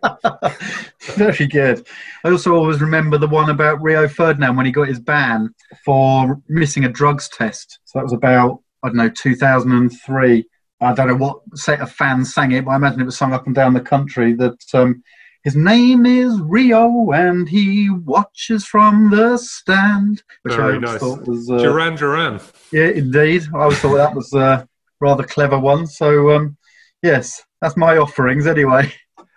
Very 1.15 1.47
good. 1.47 1.87
I 2.25 2.31
also 2.31 2.55
always 2.55 2.81
remember 2.81 3.19
the 3.19 3.29
one 3.29 3.51
about 3.51 3.83
Rio 3.83 4.09
Ferdinand 4.09 4.57
when 4.57 4.67
he 4.67 4.73
got 4.73 4.89
his 4.89 5.01
ban 5.01 5.55
for 5.85 6.41
missing 6.49 6.85
a 6.85 6.89
drugs 6.89 7.29
test. 7.29 7.79
So 7.85 7.99
that 7.99 8.05
was 8.05 8.13
about, 8.13 8.61
I 8.83 8.89
don't 8.89 8.97
know, 8.97 9.09
2003. 9.11 10.45
I 10.83 10.93
don't 10.93 11.09
know 11.09 11.17
what 11.17 11.41
set 11.55 11.81
of 11.81 11.91
fans 11.91 12.35
sang 12.35 12.53
it, 12.53 12.65
but 12.65 12.73
I 12.73 12.77
imagine 12.77 13.01
it 13.01 13.05
was 13.05 13.17
sung 13.17 13.33
up 13.33 13.47
and 13.47 13.55
down 13.55 13.73
the 13.73 13.81
country 13.81 14.35
that 14.35 14.63
um, 14.75 15.03
his 15.47 15.55
name 15.55 16.07
is 16.07 16.41
Rio, 16.41 17.13
and 17.13 17.49
he 17.49 17.89
watches 17.89 18.67
from 18.67 19.11
the 19.11 19.37
stand. 19.37 20.25
Which 20.43 20.57
Very 20.57 20.75
I 20.75 20.79
nice. 20.79 20.99
thought 20.99 21.25
was 21.25 21.49
uh, 21.49 21.59
Duran 21.59 21.95
Duran. 21.95 22.41
Yeah, 22.73 22.89
indeed. 22.89 23.45
I 23.55 23.61
always 23.61 23.79
thought 23.79 23.95
that 23.95 24.13
was 24.13 24.33
a 24.33 24.67
rather 25.01 25.23
clever 25.23 25.57
one. 25.57 25.87
So, 25.87 26.33
um, 26.33 26.57
yes, 27.01 27.41
that's 27.61 27.77
my 27.77 27.97
offerings 27.97 28.49
anyway. 28.49 28.93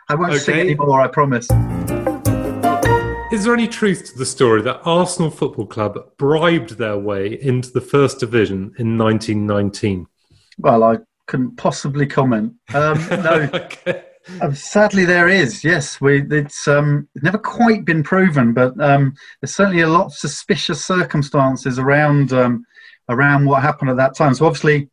I 0.10 0.15
won't 0.15 0.32
okay. 0.32 0.39
sing 0.39 0.60
anymore, 0.60 1.00
I 1.00 1.10
promise. 1.10 1.48
Is 3.32 3.43
there 3.43 3.54
any 3.54 3.67
truth 3.67 4.12
to 4.12 4.17
the 4.17 4.26
story 4.26 4.63
that 4.63 4.82
Arsenal 4.86 5.30
Football 5.30 5.67
Club 5.67 6.17
bribed 6.17 6.80
their 6.80 6.98
way 6.98 7.39
into 7.39 7.69
the 7.69 7.82
First 7.82 8.19
Division 8.19 8.74
in 8.80 8.98
1919? 8.98 10.08
Well, 10.58 10.84
I 10.84 10.98
couldn't 11.28 11.58
possibly 11.58 12.08
comment. 12.08 12.56
Um, 12.74 12.98
no. 13.12 13.48
okay. 13.54 14.06
Um, 14.42 14.56
sadly, 14.56 15.06
there 15.06 15.28
is. 15.28 15.63
Yes, 15.63 16.00
we. 16.00 16.24
It's 16.32 16.68
um, 16.68 17.08
never 17.22 17.38
quite 17.38 17.86
been 17.86 18.04
proven, 18.04 18.54
but 18.54 18.80
um, 18.80 19.13
there's 19.42 19.56
certainly 19.56 19.82
a 19.82 19.89
lot 19.89 20.06
of 20.06 20.13
suspicious 20.13 20.86
circumstances 20.86 21.78
around 21.78 22.32
um, 22.34 22.65
around 23.10 23.46
what 23.46 23.62
happened 23.62 23.89
at 23.89 23.98
that 23.98 24.15
time. 24.15 24.34
So 24.34 24.46
obviously, 24.46 24.89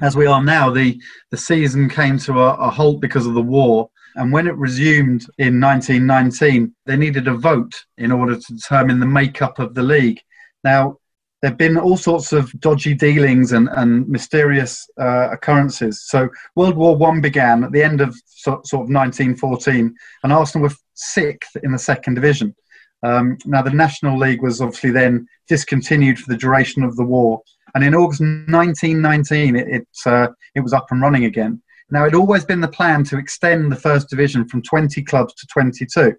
as 0.00 0.16
we 0.16 0.26
are 0.26 0.42
now, 0.42 0.70
the 0.70 1.00
the 1.30 1.36
season 1.36 1.88
came 1.88 2.18
to 2.20 2.40
a, 2.40 2.54
a 2.54 2.70
halt 2.70 3.00
because 3.00 3.26
of 3.26 3.34
the 3.34 3.42
war, 3.42 3.90
and 4.16 4.32
when 4.32 4.46
it 4.46 4.56
resumed 4.56 5.26
in 5.38 5.60
1919, 5.60 6.74
they 6.86 6.96
needed 6.96 7.28
a 7.28 7.34
vote 7.34 7.84
in 7.98 8.12
order 8.12 8.36
to 8.36 8.54
determine 8.54 9.00
the 9.00 9.06
makeup 9.06 9.58
of 9.58 9.74
the 9.74 9.82
league. 9.82 10.20
Now, 10.64 10.98
there 11.42 11.50
have 11.50 11.58
been 11.58 11.76
all 11.76 11.96
sorts 11.96 12.32
of 12.32 12.52
dodgy 12.60 12.94
dealings 12.94 13.50
and, 13.50 13.68
and 13.72 14.08
mysterious 14.08 14.88
uh, 15.00 15.30
occurrences. 15.32 16.04
So 16.06 16.28
World 16.54 16.76
War 16.76 16.96
One 16.96 17.20
began 17.20 17.64
at 17.64 17.72
the 17.72 17.82
end 17.82 18.00
of 18.00 18.14
so, 18.26 18.60
sort 18.64 18.84
of 18.86 18.94
1914, 18.94 19.92
and 20.22 20.32
Arsenal 20.32 20.68
were 20.68 20.74
sixth 20.94 21.56
in 21.64 21.72
the 21.72 21.78
second 21.78 22.14
division. 22.14 22.54
Um, 23.02 23.36
now 23.44 23.60
the 23.60 23.70
National 23.70 24.16
League 24.16 24.40
was 24.40 24.60
obviously 24.60 24.92
then 24.92 25.26
discontinued 25.48 26.20
for 26.20 26.30
the 26.30 26.38
duration 26.38 26.84
of 26.84 26.94
the 26.94 27.04
war, 27.04 27.42
and 27.74 27.82
in 27.82 27.94
August 27.94 28.20
1919 28.20 29.56
it 29.56 29.68
it, 29.68 29.88
uh, 30.06 30.28
it 30.54 30.60
was 30.60 30.72
up 30.72 30.86
and 30.92 31.02
running 31.02 31.24
again. 31.24 31.60
Now 31.90 32.02
it 32.02 32.12
had 32.12 32.14
always 32.14 32.44
been 32.44 32.60
the 32.60 32.68
plan 32.68 33.02
to 33.04 33.18
extend 33.18 33.72
the 33.72 33.76
first 33.76 34.08
division 34.08 34.48
from 34.48 34.62
20 34.62 35.02
clubs 35.02 35.34
to 35.34 35.46
22. 35.48 36.14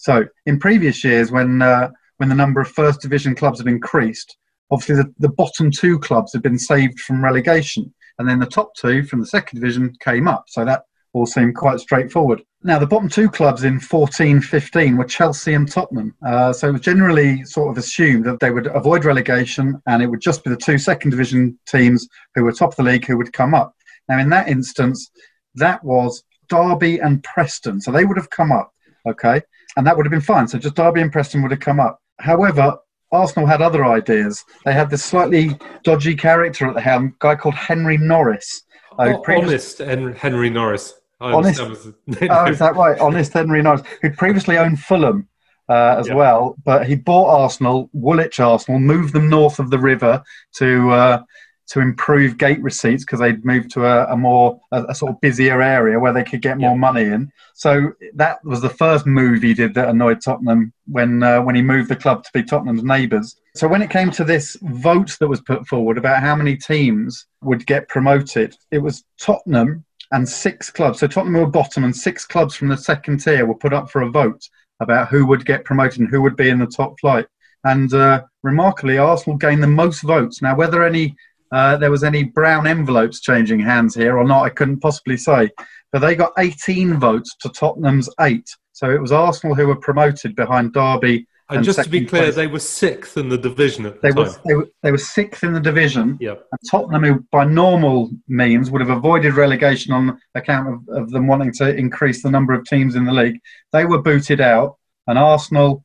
So 0.00 0.26
in 0.46 0.58
previous 0.58 1.04
years, 1.04 1.30
when 1.30 1.62
uh, 1.62 1.90
when 2.16 2.28
the 2.28 2.34
number 2.34 2.60
of 2.60 2.68
first 2.68 3.00
division 3.00 3.36
clubs 3.36 3.60
had 3.60 3.68
increased, 3.68 4.36
obviously 4.70 4.96
the, 4.96 5.12
the 5.18 5.28
bottom 5.28 5.70
two 5.70 5.98
clubs 5.98 6.32
had 6.32 6.42
been 6.42 6.58
saved 6.58 7.00
from 7.00 7.24
relegation, 7.24 7.92
and 8.18 8.28
then 8.28 8.38
the 8.38 8.46
top 8.46 8.74
two 8.74 9.02
from 9.04 9.20
the 9.20 9.26
second 9.26 9.60
division 9.60 9.94
came 10.00 10.28
up. 10.28 10.44
So 10.48 10.64
that 10.64 10.82
all 11.12 11.26
seemed 11.26 11.56
quite 11.56 11.80
straightforward. 11.80 12.42
Now, 12.62 12.78
the 12.78 12.86
bottom 12.86 13.08
two 13.08 13.30
clubs 13.30 13.62
in 13.64 13.78
14 13.78 14.40
15 14.40 14.96
were 14.96 15.04
Chelsea 15.04 15.54
and 15.54 15.70
Tottenham. 15.70 16.14
Uh, 16.26 16.52
so 16.52 16.68
it 16.68 16.72
was 16.72 16.80
generally 16.80 17.44
sort 17.44 17.70
of 17.70 17.78
assumed 17.78 18.24
that 18.26 18.40
they 18.40 18.50
would 18.50 18.66
avoid 18.66 19.04
relegation 19.04 19.80
and 19.86 20.02
it 20.02 20.06
would 20.06 20.20
just 20.20 20.42
be 20.42 20.50
the 20.50 20.56
two 20.56 20.76
second 20.76 21.10
division 21.10 21.58
teams 21.66 22.08
who 22.34 22.44
were 22.44 22.52
top 22.52 22.70
of 22.70 22.76
the 22.76 22.82
league 22.82 23.06
who 23.06 23.16
would 23.16 23.32
come 23.32 23.54
up. 23.54 23.74
Now, 24.08 24.18
in 24.18 24.28
that 24.30 24.48
instance, 24.48 25.10
that 25.54 25.82
was 25.84 26.24
Derby 26.48 26.98
and 26.98 27.22
Preston. 27.22 27.80
So 27.80 27.92
they 27.92 28.04
would 28.04 28.16
have 28.16 28.30
come 28.30 28.50
up, 28.50 28.72
okay? 29.08 29.40
And 29.76 29.86
that 29.86 29.96
would 29.96 30.06
have 30.06 30.10
been 30.10 30.20
fine. 30.20 30.48
So 30.48 30.58
just 30.58 30.74
Derby 30.74 31.00
and 31.00 31.12
Preston 31.12 31.42
would 31.42 31.52
have 31.52 31.60
come 31.60 31.78
up. 31.78 32.00
However, 32.18 32.76
Arsenal 33.10 33.46
had 33.46 33.62
other 33.62 33.84
ideas. 33.84 34.44
They 34.64 34.72
had 34.72 34.90
this 34.90 35.04
slightly 35.04 35.58
dodgy 35.82 36.14
character 36.14 36.66
at 36.66 36.74
the 36.74 36.80
helm, 36.80 37.06
a 37.06 37.12
guy 37.18 37.34
called 37.34 37.54
Henry 37.54 37.96
Norris. 37.96 38.64
Uh, 38.98 39.14
oh, 39.16 39.24
honest 39.28 39.78
Henry 39.78 40.50
Norris. 40.50 40.94
honest, 41.20 41.60
oh, 42.30 42.46
is 42.46 42.58
that 42.58 42.76
right? 42.76 42.98
Honest 42.98 43.32
Henry 43.32 43.62
Norris, 43.62 43.82
who'd 44.02 44.16
previously 44.16 44.58
owned 44.58 44.80
Fulham 44.80 45.28
uh, 45.68 45.96
as 45.98 46.10
well, 46.10 46.56
but 46.64 46.86
he 46.86 46.94
bought 46.94 47.42
Arsenal, 47.42 47.90
Woolwich 47.92 48.40
Arsenal, 48.40 48.80
moved 48.80 49.12
them 49.12 49.28
north 49.28 49.58
of 49.58 49.70
the 49.70 49.78
river 49.78 50.22
to 50.56 50.90
uh, 50.90 51.22
to 51.68 51.80
improve 51.80 52.38
gate 52.38 52.60
receipts 52.62 53.04
because 53.04 53.20
they'd 53.20 53.44
moved 53.44 53.70
to 53.72 53.84
a, 53.84 54.06
a 54.12 54.16
more 54.16 54.58
a, 54.72 54.84
a, 54.84 54.94
sort 54.94 55.12
of 55.12 55.20
busier 55.20 55.60
area 55.60 55.98
where 55.98 56.14
they 56.14 56.24
could 56.24 56.40
get 56.40 56.58
more 56.58 56.72
yeah. 56.72 56.76
money 56.76 57.04
in. 57.04 57.30
So 57.54 57.92
that 58.14 58.42
was 58.44 58.60
the 58.60 58.70
first 58.70 59.06
move 59.06 59.42
he 59.42 59.52
did 59.52 59.74
that 59.74 59.88
annoyed 59.88 60.20
Tottenham 60.22 60.72
when 60.86 61.22
uh, 61.22 61.42
when 61.42 61.54
he 61.54 61.62
moved 61.62 61.90
the 61.90 61.96
club 61.96 62.24
to 62.24 62.30
be 62.32 62.42
Tottenham's 62.42 62.84
neighbours. 62.84 63.36
So 63.54 63.68
when 63.68 63.82
it 63.82 63.90
came 63.90 64.10
to 64.12 64.24
this 64.24 64.56
vote 64.62 65.16
that 65.20 65.28
was 65.28 65.40
put 65.40 65.66
forward 65.66 65.98
about 65.98 66.22
how 66.22 66.34
many 66.34 66.56
teams 66.56 67.26
would 67.42 67.66
get 67.66 67.88
promoted, 67.88 68.56
it 68.70 68.78
was 68.78 69.04
Tottenham 69.20 69.84
and 70.12 70.26
six 70.26 70.70
clubs. 70.70 71.00
So 71.00 71.06
Tottenham 71.06 71.40
were 71.40 71.46
bottom, 71.46 71.84
and 71.84 71.94
six 71.94 72.24
clubs 72.24 72.54
from 72.54 72.68
the 72.68 72.76
second 72.76 73.18
tier 73.18 73.44
were 73.44 73.54
put 73.54 73.74
up 73.74 73.90
for 73.90 74.02
a 74.02 74.10
vote 74.10 74.48
about 74.80 75.08
who 75.08 75.26
would 75.26 75.44
get 75.44 75.64
promoted 75.64 76.00
and 76.00 76.08
who 76.08 76.22
would 76.22 76.36
be 76.36 76.48
in 76.48 76.58
the 76.58 76.66
top 76.66 76.98
flight. 77.00 77.26
And 77.64 77.92
uh, 77.92 78.22
remarkably, 78.42 78.98
Arsenal 78.98 79.36
gained 79.36 79.62
the 79.62 79.66
most 79.66 80.02
votes. 80.02 80.40
Now, 80.40 80.54
whether 80.54 80.84
any 80.84 81.16
uh, 81.52 81.76
there 81.76 81.90
was 81.90 82.04
any 82.04 82.24
brown 82.24 82.66
envelopes 82.66 83.20
changing 83.20 83.60
hands 83.60 83.94
here 83.94 84.18
or 84.18 84.24
not, 84.24 84.44
I 84.44 84.50
couldn't 84.50 84.80
possibly 84.80 85.16
say. 85.16 85.50
But 85.92 86.00
they 86.00 86.14
got 86.14 86.32
18 86.38 86.98
votes 86.98 87.34
to 87.40 87.48
Tottenham's 87.48 88.10
eight. 88.20 88.48
So 88.72 88.90
it 88.90 89.00
was 89.00 89.12
Arsenal 89.12 89.54
who 89.54 89.66
were 89.66 89.76
promoted 89.76 90.36
behind 90.36 90.72
Derby. 90.72 91.26
And, 91.50 91.56
And 91.56 91.64
just 91.64 91.82
to 91.82 91.88
be 91.88 92.04
clear, 92.04 92.24
place. 92.24 92.34
they 92.34 92.46
were 92.46 92.58
sixth 92.58 93.16
in 93.16 93.30
the 93.30 93.38
division 93.38 93.86
at 93.86 93.94
the 93.94 94.08
They 94.08 94.10
time. 94.14 94.24
were, 94.26 94.34
they, 94.44 94.54
were, 94.54 94.68
they 94.82 94.92
were 94.92 94.98
sixth 94.98 95.42
in 95.44 95.54
the 95.54 95.60
division. 95.60 96.18
Yep. 96.20 96.44
And 96.52 96.60
Tottenham, 96.70 97.04
who 97.04 97.24
by 97.32 97.44
normal 97.44 98.10
means 98.28 98.70
would 98.70 98.82
have 98.82 98.90
avoided 98.90 99.34
relegation 99.34 99.94
on 99.94 100.20
account 100.34 100.68
of, 100.68 100.88
of 100.94 101.10
them 101.10 101.26
wanting 101.26 101.52
to 101.54 101.74
increase 101.74 102.22
the 102.22 102.30
number 102.30 102.52
of 102.52 102.64
teams 102.66 102.96
in 102.96 103.06
the 103.06 103.12
league, 103.12 103.40
they 103.72 103.86
were 103.86 104.02
booted 104.02 104.42
out. 104.42 104.76
And 105.06 105.18
Arsenal, 105.18 105.82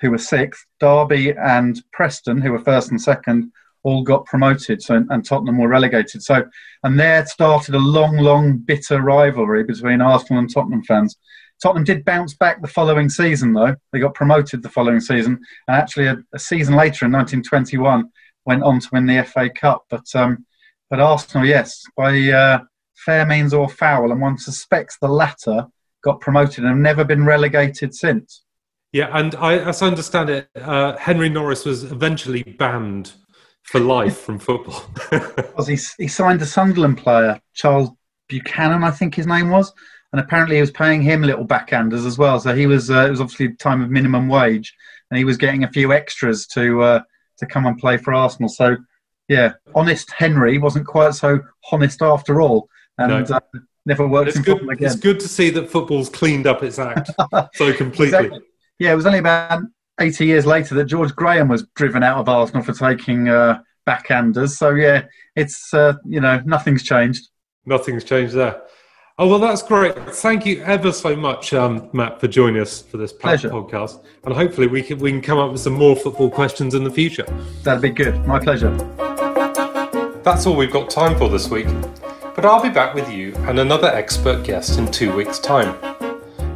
who 0.00 0.10
were 0.12 0.18
sixth, 0.18 0.64
Derby 0.80 1.32
and 1.32 1.78
Preston, 1.92 2.40
who 2.40 2.52
were 2.52 2.64
first 2.64 2.90
and 2.90 2.98
second, 3.00 3.52
all 3.86 4.02
got 4.02 4.26
promoted. 4.26 4.82
So 4.82 5.04
and 5.08 5.24
Tottenham 5.24 5.58
were 5.58 5.68
relegated. 5.68 6.20
So 6.20 6.44
and 6.82 6.98
there 6.98 7.24
started 7.26 7.76
a 7.76 7.78
long, 7.78 8.16
long, 8.16 8.58
bitter 8.58 9.00
rivalry 9.00 9.62
between 9.62 10.00
Arsenal 10.00 10.40
and 10.40 10.52
Tottenham 10.52 10.82
fans. 10.82 11.16
Tottenham 11.62 11.84
did 11.84 12.04
bounce 12.04 12.34
back 12.34 12.60
the 12.60 12.68
following 12.68 13.08
season, 13.08 13.52
though. 13.52 13.76
They 13.92 14.00
got 14.00 14.14
promoted 14.14 14.62
the 14.62 14.68
following 14.68 14.98
season, 14.98 15.40
and 15.68 15.76
actually 15.76 16.06
a, 16.08 16.16
a 16.34 16.38
season 16.38 16.74
later 16.74 17.06
in 17.06 17.12
1921 17.12 18.10
went 18.44 18.64
on 18.64 18.80
to 18.80 18.88
win 18.92 19.06
the 19.06 19.22
FA 19.22 19.48
Cup. 19.48 19.84
But 19.88 20.04
um, 20.16 20.44
but 20.90 20.98
Arsenal, 20.98 21.46
yes, 21.46 21.80
by 21.96 22.18
uh, 22.28 22.58
fair 22.96 23.24
means 23.24 23.54
or 23.54 23.68
foul, 23.68 24.10
and 24.10 24.20
one 24.20 24.36
suspects 24.36 24.98
the 25.00 25.08
latter, 25.08 25.66
got 26.02 26.20
promoted 26.20 26.58
and 26.58 26.68
have 26.68 26.76
never 26.76 27.04
been 27.04 27.24
relegated 27.24 27.94
since. 27.94 28.42
Yeah, 28.92 29.10
and 29.12 29.34
I, 29.36 29.58
as 29.58 29.80
I 29.80 29.86
understand 29.86 30.30
it, 30.30 30.48
uh, 30.56 30.96
Henry 30.96 31.28
Norris 31.28 31.64
was 31.64 31.84
eventually 31.84 32.42
banned 32.42 33.12
for 33.66 33.80
life 33.80 34.18
from 34.20 34.38
football. 34.38 34.82
He, 35.66 35.78
he 35.98 36.06
signed 36.08 36.40
a 36.42 36.46
Sunderland 36.46 36.98
player, 36.98 37.40
Charles 37.54 37.90
Buchanan, 38.28 38.84
I 38.84 38.90
think 38.90 39.14
his 39.14 39.26
name 39.26 39.50
was, 39.50 39.72
and 40.12 40.20
apparently 40.20 40.56
he 40.56 40.60
was 40.60 40.70
paying 40.70 41.02
him 41.02 41.22
little 41.22 41.46
backhanders 41.46 42.06
as 42.06 42.18
well. 42.18 42.38
So 42.38 42.54
he 42.54 42.66
was 42.66 42.90
uh, 42.90 43.06
it 43.06 43.10
was 43.10 43.20
obviously 43.20 43.54
time 43.54 43.82
of 43.82 43.90
minimum 43.90 44.28
wage, 44.28 44.74
and 45.10 45.18
he 45.18 45.24
was 45.24 45.36
getting 45.36 45.64
a 45.64 45.70
few 45.72 45.92
extras 45.92 46.46
to 46.48 46.82
uh, 46.82 47.00
to 47.38 47.46
come 47.46 47.66
and 47.66 47.78
play 47.78 47.96
for 47.96 48.14
Arsenal. 48.14 48.48
So 48.48 48.76
yeah, 49.28 49.54
honest 49.74 50.12
Henry 50.12 50.58
wasn't 50.58 50.86
quite 50.86 51.14
so 51.14 51.40
honest 51.72 52.02
after 52.02 52.40
all, 52.40 52.68
and 52.98 53.08
No. 53.28 53.36
uh, 53.36 53.40
never 53.86 54.06
worked 54.06 54.28
it's 54.28 54.36
in 54.36 54.42
good. 54.44 54.58
football 54.58 54.70
again. 54.70 54.86
It's 54.86 54.96
good 54.96 55.18
to 55.20 55.28
see 55.28 55.50
that 55.50 55.68
football's 55.70 56.08
cleaned 56.08 56.46
up 56.46 56.62
its 56.62 56.78
act 56.78 57.10
so 57.54 57.72
completely. 57.82 58.18
Exactly. 58.18 58.40
Yeah, 58.78 58.92
it 58.92 58.96
was 58.96 59.06
only 59.06 59.18
about 59.20 59.62
80 59.98 60.26
years 60.26 60.46
later 60.46 60.74
that 60.74 60.84
George 60.84 61.14
Graham 61.14 61.48
was 61.48 61.66
driven 61.74 62.02
out 62.02 62.18
of 62.18 62.28
Arsenal 62.28 62.62
for 62.62 62.72
taking 62.72 63.28
uh, 63.28 63.60
backhanders. 63.86 64.50
So 64.50 64.70
yeah, 64.70 65.04
it's 65.34 65.72
uh, 65.72 65.94
you 66.04 66.20
know 66.20 66.42
nothing's 66.44 66.82
changed. 66.82 67.28
Nothing's 67.64 68.04
changed 68.04 68.34
there. 68.34 68.62
Oh 69.18 69.28
well, 69.28 69.38
that's 69.38 69.62
great. 69.62 69.94
Thank 70.16 70.44
you 70.44 70.62
ever 70.64 70.92
so 70.92 71.16
much, 71.16 71.54
um, 71.54 71.88
Matt, 71.94 72.20
for 72.20 72.28
joining 72.28 72.60
us 72.60 72.82
for 72.82 72.98
this 72.98 73.14
pa- 73.14 73.28
Pleasure. 73.28 73.48
podcast, 73.48 74.04
and 74.24 74.34
hopefully 74.34 74.66
we 74.66 74.82
can 74.82 74.98
we 74.98 75.10
can 75.10 75.22
come 75.22 75.38
up 75.38 75.52
with 75.52 75.60
some 75.60 75.72
more 75.72 75.96
football 75.96 76.28
questions 76.30 76.74
in 76.74 76.84
the 76.84 76.90
future. 76.90 77.24
That'd 77.62 77.80
be 77.80 77.90
good. 77.90 78.26
My 78.26 78.38
pleasure. 78.38 78.70
That's 80.22 80.44
all 80.44 80.56
we've 80.56 80.72
got 80.72 80.90
time 80.90 81.16
for 81.16 81.30
this 81.30 81.48
week, 81.48 81.68
but 82.34 82.44
I'll 82.44 82.62
be 82.62 82.68
back 82.68 82.94
with 82.94 83.10
you 83.10 83.34
and 83.46 83.60
another 83.60 83.88
expert 83.88 84.44
guest 84.44 84.78
in 84.78 84.90
two 84.90 85.14
weeks' 85.14 85.38
time. 85.38 85.74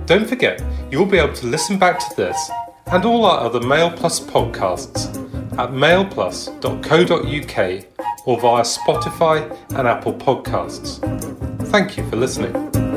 Don't 0.07 0.29
forget, 0.29 0.61
you'll 0.91 1.07
be 1.07 1.19
able 1.19 1.35
to 1.35 1.47
listen 1.47 1.79
back 1.79 1.99
to 2.01 2.17
this 2.17 2.51
and 2.87 3.05
all 3.05 3.25
our 3.25 3.41
other 3.41 3.61
Mail 3.61 3.91
Plus 3.91 4.21
podcasts 4.21 5.09
at 5.59 5.71
mailplus.co.uk 5.71 7.85
or 8.27 8.41
via 8.41 8.63
Spotify 8.63 9.79
and 9.79 9.89
Apple 9.89 10.15
Podcasts. 10.15 11.01
Thank 11.69 11.97
you 11.97 12.09
for 12.09 12.17
listening. 12.17 12.90